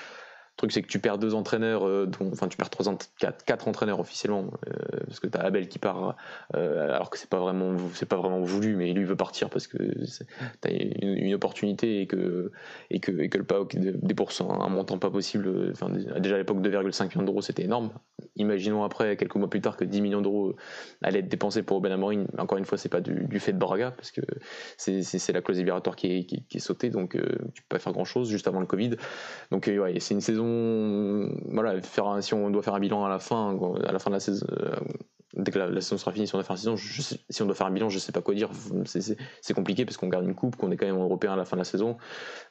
[0.58, 2.86] Le truc, c'est que tu perds deux entraîneurs, euh, enfin, tu perds trois,
[3.18, 6.18] quatre, quatre entraîneurs officiellement, euh, parce que tu as Abel qui part,
[6.56, 10.68] euh, alors que c'est pas pas vraiment voulu, mais lui veut partir parce que tu
[10.68, 12.52] as une, opportunité et que,
[12.89, 15.72] et que, et que le PAOK débourse un, montant pas possible.
[15.72, 15.89] Enfin,
[16.20, 17.91] déjà à l'époque, 2,5 millions d'euros, c'était énorme.
[18.36, 20.56] Imaginons après, quelques mois plus tard, que 10 millions d'euros
[21.02, 22.26] allaient être dépensés pour Ben Amorin.
[22.38, 24.22] Encore une fois, c'est pas du, fait de Braga, parce que
[24.78, 28.06] c'est la clause libératoire qui est, qui, est sautée, donc tu peux pas faire grand
[28.06, 28.91] chose juste avant le Covid.
[29.52, 30.51] Donc, ouais, c'est une saison
[31.49, 31.82] voilà,
[32.22, 34.45] si on doit faire un bilan à la fin, à la fin de la saison,
[34.52, 34.76] euh,
[35.34, 37.72] dès que la, saison sera finie, si on doit faire si on doit faire un
[37.72, 38.49] bilan, je sais pas quoi dire.
[38.86, 41.56] C'est compliqué parce qu'on garde une coupe, qu'on est quand même européen à la fin
[41.56, 41.97] de la saison.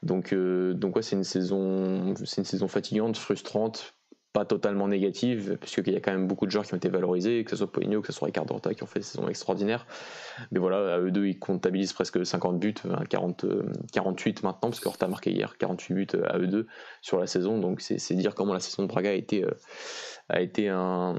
[0.02, 3.94] Donc, euh, ouais, c'est une saison fatigante, frustrante.
[4.32, 7.42] Pas totalement négative, puisqu'il y a quand même beaucoup de joueurs qui ont été valorisés,
[7.42, 9.86] que ce soit Poligno, que ce soit Ricardo Horta, qui ont fait des saisons extraordinaires.
[10.52, 12.74] Mais voilà, à eux deux, ils comptabilisent presque 50 buts,
[13.08, 13.46] 40,
[13.92, 16.66] 48 maintenant, parce que Horta a marqué hier 48 buts à eux deux
[17.02, 17.58] sur la saison.
[17.58, 19.50] Donc c'est dire comment la saison de Braga a été, euh,
[20.28, 21.16] a été un,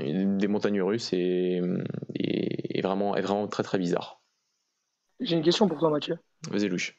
[0.00, 1.60] des montagnes russes et,
[2.14, 4.22] et, vraiment, est vraiment très très bizarre.
[5.20, 6.18] J'ai une question pour toi, Mathieu.
[6.50, 6.90] Vas-y, Louis.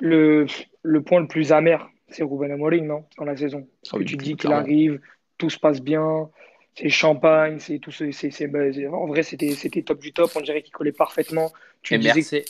[0.00, 0.46] Le,
[0.82, 3.66] le point le plus amer c'est Ruben Amorim, non Dans la saison.
[3.82, 5.00] Parce que ah tu dis qu'il arrive,
[5.38, 6.30] tout se passe bien,
[6.76, 8.60] c'est champagne, c'est tout ce, c'est, bah,
[8.92, 10.30] en vrai, c'était, c'était top du top.
[10.36, 11.52] On dirait qu'il collait parfaitement.
[11.82, 12.44] Tu disais,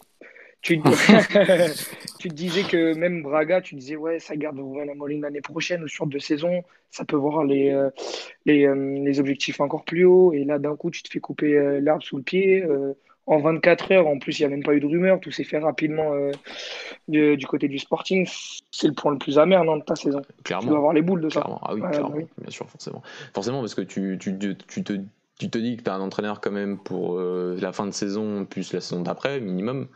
[0.65, 0.81] tu,
[2.19, 5.89] tu disais que même Braga, tu disais ouais, ça garde Ruben Amorim l'année prochaine ou
[5.89, 7.91] sur deux saisons, ça peut voir les, euh,
[8.47, 10.33] les, euh, les, objectifs encore plus haut.
[10.33, 12.65] Et là, d'un coup, tu te fais couper euh, l'arbre sous le pied
[13.27, 15.45] en 24 heures, en plus, il n'y a même pas eu de rumeur, tout s'est
[15.45, 16.33] fait rapidement euh,
[17.09, 18.29] du, côté du Sporting.
[18.71, 20.23] C'est le point le plus amer non, de ta saison.
[20.43, 20.63] Clairement.
[20.63, 21.43] Tu dois avoir les boules de ça.
[21.63, 22.11] Ah oui, clairement.
[22.11, 23.03] Bah bien sûr, forcément.
[23.33, 24.93] Forcément, parce que tu, tu, tu, te,
[25.39, 27.93] tu te dis que tu as un entraîneur quand même pour euh, la fin de
[27.93, 29.89] saison, plus la saison d'après, minimum.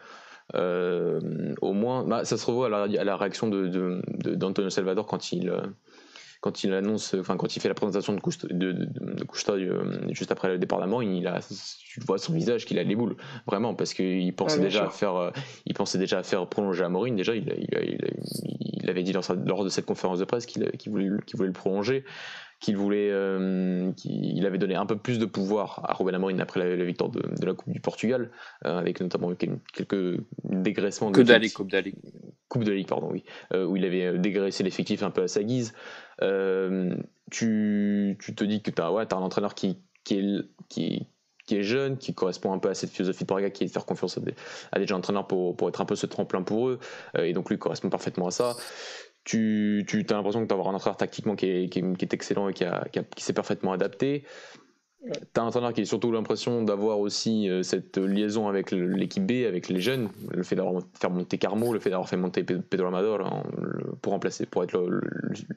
[0.54, 1.20] Euh,
[1.60, 5.06] au moins, bah, ça se revoit à la, à la réaction d'Antonio de, de, Salvador
[5.06, 5.52] quand il
[6.40, 10.30] quand il annonce, enfin quand il fait la présentation de Cousteau, de, de, euh, juste
[10.30, 13.16] après le départ d'Amour, il a, tu vois son visage qu'il a les boules,
[13.46, 15.30] vraiment, parce qu'il pensait déjà à faire, euh,
[15.66, 17.16] il pensait déjà à faire prolonger Amorine.
[17.16, 21.52] Déjà, il, il, avait dit lors de cette conférence de presse qu'il voulait, voulait le
[21.52, 22.04] prolonger
[22.60, 26.76] qu'il voulait, euh, qu'il avait donné un peu plus de pouvoir à Ruben Amorim après
[26.76, 28.30] la, victoire de, la Coupe du Portugal,
[28.62, 31.12] avec notamment quelques dégraissements.
[31.12, 31.96] Coupe de la Ligue, Coupe de la Ligue.
[32.48, 33.22] Coupe de Ligue, pardon, oui,
[33.54, 35.72] où il avait dégraissé l'effectif un peu à sa guise.
[36.22, 36.96] Euh,
[37.30, 41.06] tu, tu, te dis que tu as, ouais, as un entraîneur qui, qui, est, qui,
[41.46, 43.72] qui, est jeune, qui correspond un peu à cette philosophie de Braga, qui est de
[43.72, 44.34] faire confiance à des,
[44.72, 46.78] à des jeunes entraîneurs pour, pour être un peu ce tremplin pour eux,
[47.16, 48.56] euh, et donc lui correspond parfaitement à ça.
[49.24, 52.48] Tu, tu as l'impression que tu as un entraîneur tactiquement qui est, qui est, excellent
[52.48, 52.64] et qui,
[53.14, 54.24] qui s'est parfaitement adapté.
[55.32, 59.46] T'as un entraîneur qui a surtout l'impression d'avoir aussi euh, cette liaison avec l'équipe B,
[59.46, 62.88] avec les jeunes, le fait d'avoir fait monter Carmo, le fait d'avoir fait monter Pedro
[62.88, 63.44] Amador hein,
[64.02, 65.00] pour remplacer, pour être le,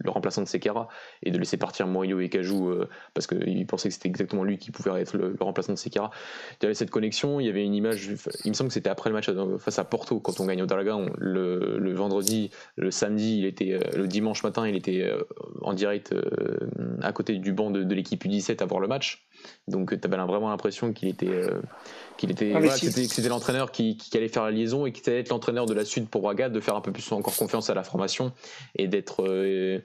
[0.06, 0.90] remplaçant de Sequeira
[1.24, 4.60] et de laisser partir Morio et Cajou euh, parce qu'il pensait que c'était exactement lui
[4.60, 6.12] qui pouvait être le, remplaçant de Sequeira.
[6.60, 8.12] Il y avait cette connexion, il y avait une image,
[8.46, 10.62] il me semble que c'était après le match euh, face à Porto quand on gagne
[10.62, 15.12] au Dragon le, vendredi, le samedi, il était le dimanche matin, il était
[15.62, 16.14] en direct
[17.02, 19.26] à côté du banc de, de l'équipe U17 à voir le match.
[19.68, 21.62] Donc tu avais vraiment l'impression qu'il était, euh,
[22.18, 25.30] qu'il était, voilà, c'était l'entraîneur qui, qui, allait faire la liaison et qui allait être
[25.30, 27.84] l'entraîneur de la suite pour Braga, de faire un peu plus encore confiance à la
[27.84, 28.32] formation
[28.76, 29.80] et d'être euh,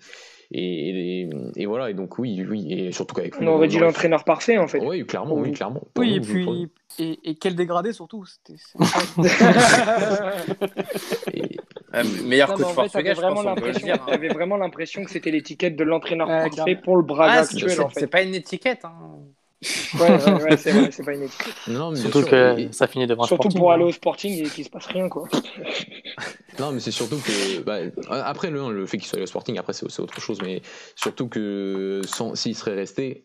[0.53, 4.59] et, et, voilà et donc oui oui et surtout qu'avec on aurait dit l'entraîneur parfait
[4.59, 4.79] en fait.
[4.79, 5.83] Oui clairement oui, clairement.
[5.97, 8.25] Oui et puis et, quel dégradé surtout.
[8.25, 8.57] C'était.
[11.95, 14.35] Euh, meilleur coach portugais, je pense hein.
[14.35, 17.79] vraiment l'impression que c'était l'étiquette de l'entraîneur parfait pour le Braga ah, actuel.
[17.97, 18.85] C'est pas une étiquette.
[18.85, 19.21] Hein.
[19.99, 21.29] Ouais, ouais, c'est vrai, c'est pas une.
[21.69, 24.71] Non, mais surtout que ça finit devant Surtout pour aller au Sporting et qu'il se
[24.71, 25.29] passe rien, quoi.
[26.59, 27.63] non, mais c'est surtout que.
[27.63, 27.79] Bah,
[28.11, 30.61] après, le, le fait qu'il soit allé au Sporting, après, c'est autre chose, mais
[30.95, 32.03] surtout que
[32.35, 33.25] s'il serait resté,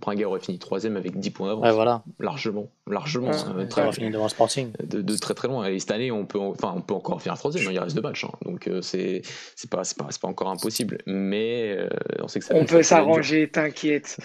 [0.00, 1.74] Braga aurait fini troisième avec 10 points d'avance.
[1.74, 2.02] voilà.
[2.18, 3.30] Largement, largement.
[3.56, 4.70] Ouais, très, fini devant Sporting.
[4.82, 5.66] De, très très loin.
[5.66, 7.66] Et cette année, on peut, enfin, on peut encore finir troisième.
[7.68, 8.32] Hein, il reste deux matchs, hein.
[8.44, 9.22] donc euh, c'est
[9.56, 10.98] c'est pas, pas, pas encore impossible.
[11.06, 11.88] Mais euh,
[12.22, 12.54] on sait que ça.
[12.54, 14.16] On peut s'arranger, t'inquiète.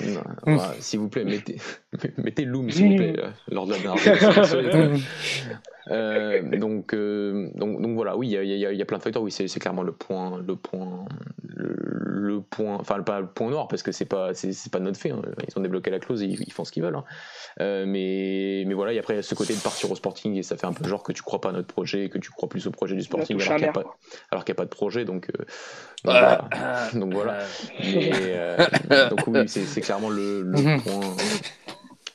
[0.79, 1.57] S'il vous plaît, mettez
[2.17, 4.99] mettez Loom s'il vous plaît euh, lors de la dernière.
[5.91, 9.23] Euh, donc, euh, donc, donc voilà, oui, il y a, y a, plein de facteurs.
[9.23, 11.05] Oui, c'est clairement le point, le point,
[11.43, 15.11] le, point, enfin pas le point noir parce que c'est pas, c'est pas notre fait.
[15.11, 15.21] Hein.
[15.47, 16.95] Ils ont débloqué la clause, et ils, font ce qu'ils veulent.
[16.95, 17.05] Hein.
[17.59, 20.35] Euh, mais, mais voilà, et après il y a ce côté de partir au Sporting
[20.35, 22.29] et ça fait un peu genre que tu crois pas à notre projet, que tu
[22.29, 25.05] crois plus au projet du Sporting alors qu'il n'y a, pas de projet.
[25.05, 25.31] Donc,
[26.03, 26.47] donc voilà.
[26.93, 29.09] donc, voilà.
[29.09, 30.81] donc oui, c'est clairement le, le mhm.
[30.81, 31.15] point,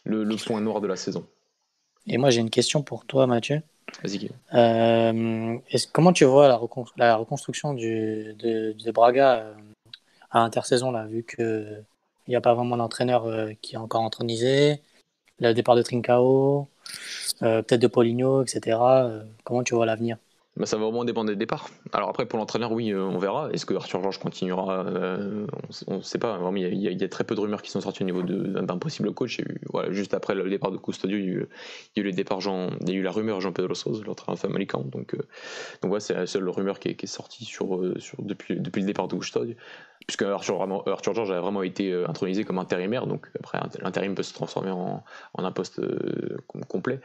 [0.05, 1.27] le, le point noir de la saison.
[2.07, 3.63] Et moi, j'ai une question pour toi, Mathieu.
[4.03, 4.31] Vas-y.
[4.55, 5.59] Euh,
[5.93, 6.61] comment tu vois la,
[6.97, 9.55] la reconstruction du, de, Braga euh,
[10.31, 11.85] à intersaison, là, vu qu'il
[12.29, 14.81] n'y a pas vraiment d'entraîneur euh, qui est encore entraînisé,
[15.41, 16.69] le départ de Trincao,
[17.41, 18.79] peut-être de Poligno, etc.
[19.45, 20.17] comment tu vois l'avenir?
[20.57, 21.69] Bah, ça va vraiment dépendre des départs.
[21.93, 23.51] Alors après, pour l'entraîneur, oui, euh, on verra.
[23.53, 25.47] Est-ce que Arthur Georges continuera euh,
[25.89, 26.39] On ne sait pas.
[26.55, 29.41] Il y, a, très peu de rumeurs qui sont sorties au niveau d'un possible coach.
[29.73, 32.91] voilà, juste après le départ de Custodio, il y a eu, le départ Jean, il
[32.91, 34.81] y a eu la rumeur Jean Pedro Sousa, l'entraîneur américain.
[34.85, 35.19] Donc, euh,
[35.83, 39.09] donc voilà, c'est la seule rumeur qui est, sortie sur, sur, depuis, depuis le départ
[39.09, 39.55] de Custodio
[40.07, 44.35] puisque Arthur, Arthur George a vraiment été intronisé comme intérimaire, donc après l'intérim peut se
[44.35, 45.03] transformer en,
[45.33, 45.81] en un poste
[46.69, 47.01] complet.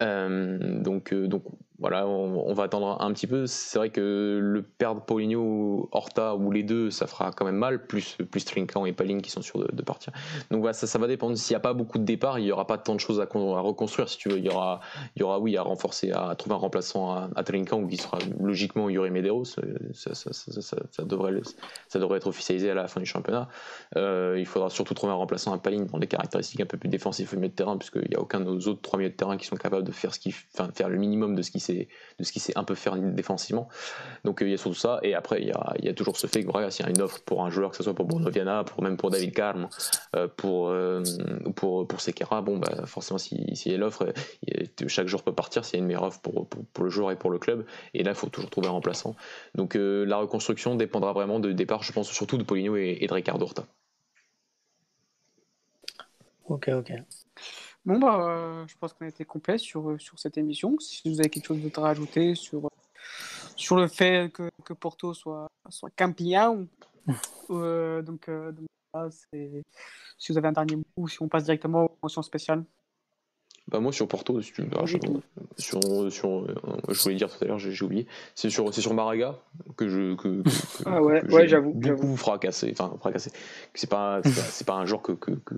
[0.00, 1.42] donc, donc
[1.80, 3.46] voilà, on, va attendre un petit peu.
[3.46, 7.84] C'est vrai que le perdre Paulinho, Horta ou les deux, ça fera quand même mal,
[7.86, 10.12] plus, plus Trinkan et Paline qui sont sûrs de, partir.
[10.52, 11.36] Donc voilà, ça, ça va dépendre.
[11.36, 13.24] S'il n'y a pas beaucoup de départs, il n'y aura pas tant de choses à,
[13.24, 14.38] à reconstruire, si tu veux.
[14.38, 14.80] Il y aura,
[15.16, 18.18] il y aura oui, à renforcer, à trouver un remplaçant à, à Trinkan qui sera
[18.40, 19.58] logiquement Yuri Medeiros.
[19.58, 21.32] Euh, Ça, ça, ça, devrait,
[21.88, 23.48] ça devrait être officialisé à la fin du championnat.
[23.96, 26.88] Euh, il faudra surtout trouver un remplaçant à Paline dans des caractéristiques un peu plus
[26.88, 29.16] défensives au milieu de terrain, puisqu'il n'y a aucun de nos autres trois milieux de
[29.16, 31.63] terrain qui sont capables de faire, ce qui, enfin, faire le minimum de ce qui
[31.72, 33.68] de ce qui sait un peu faire défensivement.
[34.24, 35.00] Donc euh, il y a surtout ça.
[35.02, 37.22] Et après, il y a, toujours ce fait que voilà, s'il y a une offre
[37.24, 39.68] pour un joueur, que ce soit pour Bruno Viana, pour, même pour David Carm,
[40.16, 41.02] euh, pour, euh,
[41.44, 44.12] ou pour, pour Sekera, bon, bah, forcément, s'il si y a l'offre,
[44.86, 47.10] chaque joueur peut partir s'il y a une meilleure offre pour, pour, pour le joueur
[47.10, 47.64] et pour le club.
[47.94, 49.14] Et là, il faut toujours trouver un remplaçant.
[49.54, 53.14] Donc la reconstruction dépendra vraiment de départ, je pense surtout de Poligno et, et de
[53.14, 53.64] Ricardo Horta.
[56.46, 56.92] Ok, ok.
[57.86, 60.76] Bon, bah, euh, je pense qu'on a été complet sur, euh, sur cette émission.
[60.80, 62.68] Si vous avez quelque chose d'autre à rajouter sur, euh,
[63.56, 66.66] sur le fait que, que Porto soit, soit campion,
[67.50, 68.66] euh, donc, euh, donc
[69.10, 69.62] c'est-
[70.16, 72.64] si vous avez un dernier mot ou si on passe directement aux mentions spéciales.
[73.66, 75.22] Bah moi sur Porto, si tu me Vas-y, tout.
[75.56, 75.80] sur,
[76.12, 76.46] sur,
[76.88, 78.06] je voulais dire tout à l'heure, j'ai oublié.
[78.34, 79.38] C'est sur, c'est sur Maraga
[79.76, 83.30] que je que, que- Ah ouais, que ouais, j'avoue, beaucoup fracassé, enfin fracassé.
[83.72, 85.54] C'est pas c'est pas, un que, que- que-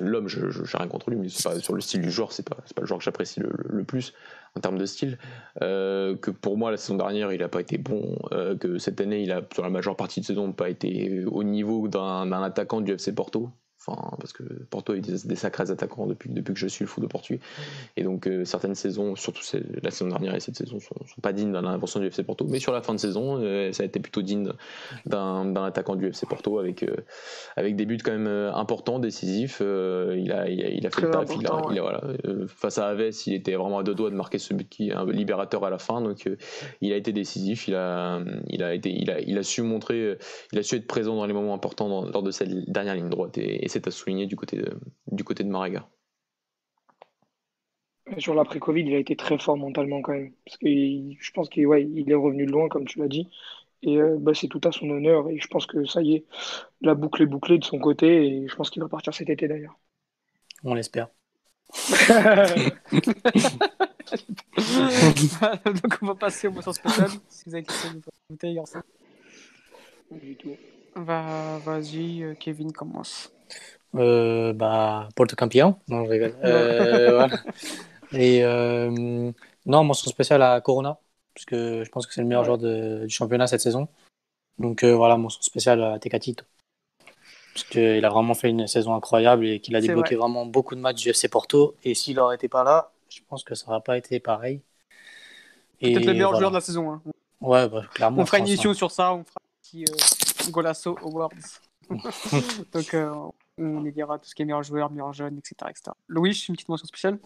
[0.00, 2.80] l'homme, je rien contre lui, mais pas sur le style du joueur, c'est pas pas
[2.80, 4.12] le joueur que j'apprécie le, plus
[4.56, 5.18] en termes de style.
[5.62, 9.00] Euh, que pour moi la saison dernière il a pas été bon, euh, que cette
[9.00, 12.80] année il a sur la majeure partie de saison pas été au niveau d'un attaquant
[12.80, 13.50] du FC Porto.
[13.86, 16.84] Enfin, parce que Porto a eu des, des sacrés attaquants depuis, depuis que je suis
[16.84, 17.40] le foot de portugais.
[17.96, 19.40] Et donc, euh, certaines saisons, surtout
[19.82, 22.44] la saison dernière et cette saison, sont, sont pas dignes d'un invention du FC Porto.
[22.46, 24.52] Mais sur la fin de saison, euh, ça a été plutôt digne
[25.06, 26.94] d'un attaquant du FC Porto avec, euh,
[27.56, 29.60] avec des buts quand même importants, décisifs.
[29.60, 31.30] Il, a, il, a, il a fait le taf.
[31.40, 32.02] Il a, important, il a- voilà,
[32.48, 34.92] face à Aves, il était vraiment à deux doigts de marquer ce but qui est
[34.92, 36.02] un libérateur à la fin.
[36.02, 36.28] Donc,
[36.82, 37.66] il a été décisif.
[37.68, 40.18] Il a, il a, été, il a, il a su montrer,
[40.52, 43.08] il a su être présent dans les moments importants dans- lors de cette dernière ligne
[43.08, 43.38] droite.
[43.38, 44.78] Et, et c'est à souligner du côté de,
[45.10, 45.88] du côté de Maraga.
[48.18, 50.32] Sur l'après-Covid, il a été très fort mentalement quand même.
[50.44, 53.28] Parce que je pense qu'il ouais, il est revenu de loin, comme tu l'as dit.
[53.82, 55.28] Et euh, bah, c'est tout à son honneur.
[55.30, 56.26] Et je pense que ça y est,
[56.80, 58.26] la boucle est bouclée de son côté.
[58.26, 59.78] Et je pense qu'il va partir cet été d'ailleurs.
[60.64, 61.08] On l'espère.
[65.64, 67.10] donc on va passer aux mentions spéciales.
[67.28, 67.64] si vous avez
[70.20, 70.56] du tout.
[70.96, 73.32] Va, vas-y, euh, Kevin commence.
[73.96, 75.76] Euh, bah, Porto Campion.
[75.88, 76.34] Non, je rigole.
[76.44, 77.36] Euh, voilà.
[78.12, 79.30] Et euh,
[79.66, 80.98] non, mention spéciale à Corona,
[81.34, 82.46] parce que je pense que c'est le meilleur Ouais.
[82.46, 83.88] joueur de- du championnat cette saison.
[84.58, 86.44] Donc euh, voilà, mention spéciale à Tecatito.
[87.54, 90.22] Parce qu'il a vraiment fait une saison incroyable et qu'il a débloqué vrai.
[90.22, 91.74] vraiment beaucoup de matchs du FC Porto.
[91.84, 94.60] Et s'il n'aurait été pas là, je pense que ça n'aurait pas été pareil.
[95.80, 96.38] Peut-être le meilleur voilà.
[96.40, 96.90] joueur de la saison.
[96.92, 97.02] hein.
[97.40, 98.22] Ouais, bah, clairement.
[98.22, 98.74] On fera une pense, émission hein.
[98.74, 101.30] sur ça, on fera un petit euh, Golasso Awards.
[102.72, 102.94] Donc
[103.60, 105.70] euh, on éliera tout ce qui est meilleur joueur, meilleur jeune, etc.
[105.70, 105.92] etc.
[106.08, 107.18] Louis, une petite mention spéciale?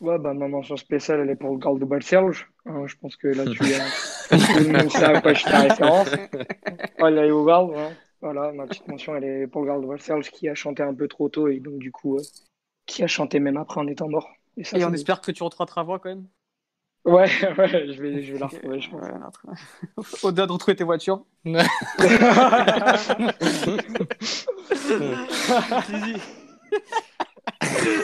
[0.00, 2.44] Ouais, bah, ma mention spéciale, elle est pour le Barcelos.
[2.66, 4.36] Hein, je pense que là, tu as.
[4.36, 6.08] Tout le monde sait à quoi je fais référence.
[6.98, 7.92] Voilà, et au Galdo, hein.
[8.20, 11.06] Voilà, ma petite mention, elle est pour le Galdo Barcelos qui a chanté un peu
[11.06, 12.22] trop tôt et donc, du coup, euh,
[12.86, 14.28] qui a chanté même après en étant mort.
[14.56, 16.26] Et ça, Et ça on espère que tu retrouveras ta voix quand même?
[17.04, 17.28] Ouais,
[17.58, 19.00] ouais, je vais, je vais la retrouver, je pense.
[19.00, 19.42] Ouais, notre-
[20.24, 21.24] Au-delà de retrouver tes voitures.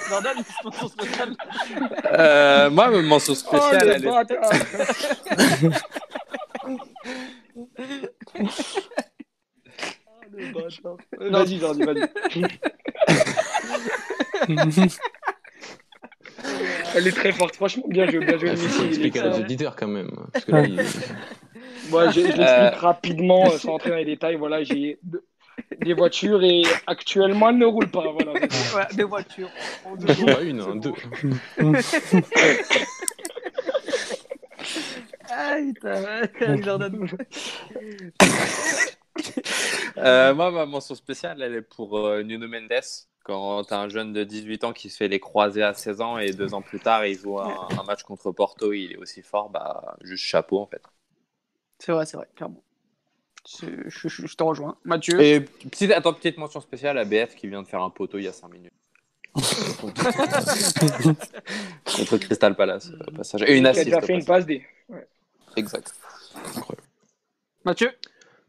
[0.08, 1.36] Jordan, mention spéciale.
[2.12, 4.50] Euh, moi, ma mention Oh, spéciale, elle est- bâtards
[11.20, 12.08] Vas-y, Jordi, vas-y.
[16.96, 18.50] Elle est très forte, franchement, bien joué, bien joué.
[18.50, 20.10] Il faut expliquer à nos auditeurs quand même.
[20.32, 20.80] Parce que là, il-
[21.90, 22.70] Moi, je, je l'explique Euh.
[22.76, 24.36] rapidement, euh, sans entrer dans les détails.
[24.36, 25.22] Voilà, j'ai de-
[25.82, 28.04] des voitures et actuellement, elles ne roulent pas.
[28.12, 28.32] Voilà.
[28.32, 29.50] Ouais, des voitures.
[29.84, 30.40] En deux pas jours.
[30.40, 30.92] une, hein, deux.
[35.30, 35.56] Ah,
[36.32, 37.08] putain, Jordan.
[39.96, 42.72] Euh, moi, ma mention spéciale, elle est pour euh, Nuno Mendes.
[43.24, 46.00] Quand tu as un jeune de 18 ans qui se fait les croisés à 16
[46.02, 48.96] ans et deux ans plus tard, il joue un, un match contre Porto, il est
[48.98, 50.82] aussi fort, bah, juste chapeau en fait.
[51.78, 52.62] C'est vrai, c'est vrai, clairement.
[53.48, 54.76] Je, je- je te rejoins.
[54.84, 55.20] Mathieu.
[55.20, 58.24] Et petite, attends, petite mention spéciale à BF qui vient de faire un poteau il
[58.24, 58.72] y a 5 minutes.
[61.96, 63.42] contre Crystal Palace, au passage.
[63.42, 63.84] Et une Qui a assist.
[63.86, 64.64] déjà fait une passe D.
[65.56, 65.94] Exact.
[67.64, 67.90] Mathieu.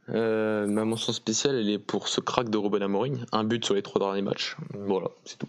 [0.09, 3.25] Euh, ma mention spéciale, elle est pour ce crack de Ruben Amorim.
[3.31, 4.55] Un but sur les trois derniers matchs.
[4.73, 5.47] Voilà, c'est tout.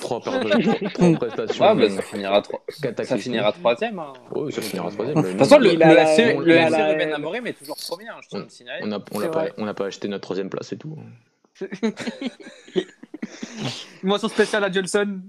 [0.00, 1.64] trois, trois, trois prestations.
[1.64, 2.60] Ouais, bah, ça finira, tro...
[3.02, 3.98] ça finira troisième.
[3.98, 4.12] Hein.
[4.32, 5.22] Oui, ça finira troisième.
[5.22, 8.08] De toute façon, le, FC Ruben Amorim est toujours premier.
[8.08, 10.98] Hein, je tiens on n'a on pas, on pas acheté notre troisième place et tout.
[14.02, 15.20] mention spéciale à Johnson.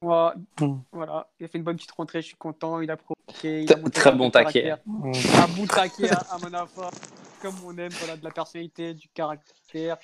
[0.00, 0.34] Voilà,
[1.40, 2.80] il a fait une bonne petite rentrée, je suis content.
[2.80, 3.62] Il a provoqué.
[3.62, 4.70] Il a très bon taquet.
[4.70, 6.90] Un bon taquet à, à Monafa,
[7.44, 9.98] comme on aime, voilà, de la personnalité, du caractère,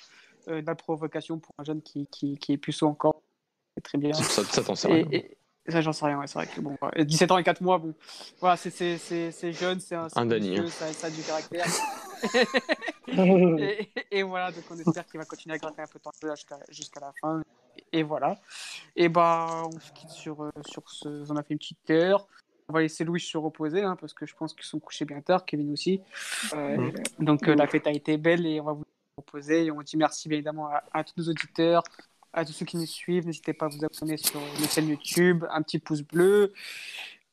[0.47, 3.19] euh, de la provocation pour un jeune qui, qui, qui est puceau encore.
[3.75, 4.13] C'est très bien.
[4.13, 5.07] Ça, ça t'en sais rien.
[5.11, 5.37] Et,
[5.67, 7.93] ça, j'en sais rien, ouais, c'est vrai que bon, 17 ans et 4 mois, bon,
[8.39, 10.67] voilà, c'est jeune, c'est un, un hein.
[10.67, 11.65] ça, ça, a du caractère.
[13.07, 16.11] et, et, voilà, donc on espère qu'il va continuer à gratter un peu de temps
[16.35, 17.41] jusqu'à jusqu'à la fin.
[17.91, 18.39] Et voilà.
[18.95, 21.31] Et bah, on se quitte sur, euh, sur ce.
[21.31, 22.27] On a fait une petite heure.
[22.71, 25.19] On va laisser Louis se reposer, hein, parce que je pense qu'ils sont couchés bien
[25.19, 25.99] tard, Kevin aussi.
[26.53, 28.85] Euh, donc euh, la fête a été belle et on va vous
[29.17, 29.65] reposer.
[29.65, 31.83] Et on dit merci bien évidemment à, à, tous nos auditeurs,
[32.31, 33.25] à tous ceux qui nous suivent.
[33.25, 36.53] N'hésitez pas à vous abonner sur nos chaînes YouTube, un petit pouce bleu,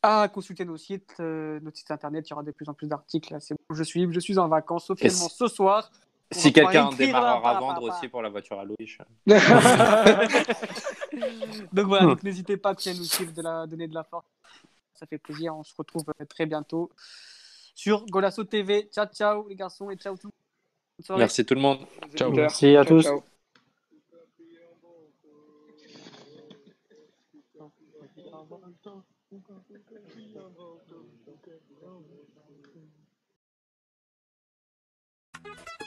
[0.02, 2.26] à consulter nos sites, euh, notre site internet.
[2.26, 3.36] Il y aura de plus en plus d'articles.
[3.38, 5.88] C'est bon, je suis, je suis en vacances officiellement ce soir.
[6.32, 8.98] Si quelqu'un a un démarreur à vendre aussi pour la voiture à Louis.
[11.72, 14.26] donc voilà, n'hésitez pas à nous suivre, de la, donner de la force.
[14.98, 15.54] Ça fait plaisir.
[15.54, 16.90] On se retrouve très bientôt
[17.74, 18.88] sur Golasso TV.
[18.92, 21.18] Ciao, ciao les garçons et ciao tout le monde.
[21.18, 21.78] Merci tout le monde.
[22.16, 22.32] Ciao.
[22.32, 23.02] Merci à tous.
[23.02, 23.22] Ciao.
[35.44, 35.77] ciao.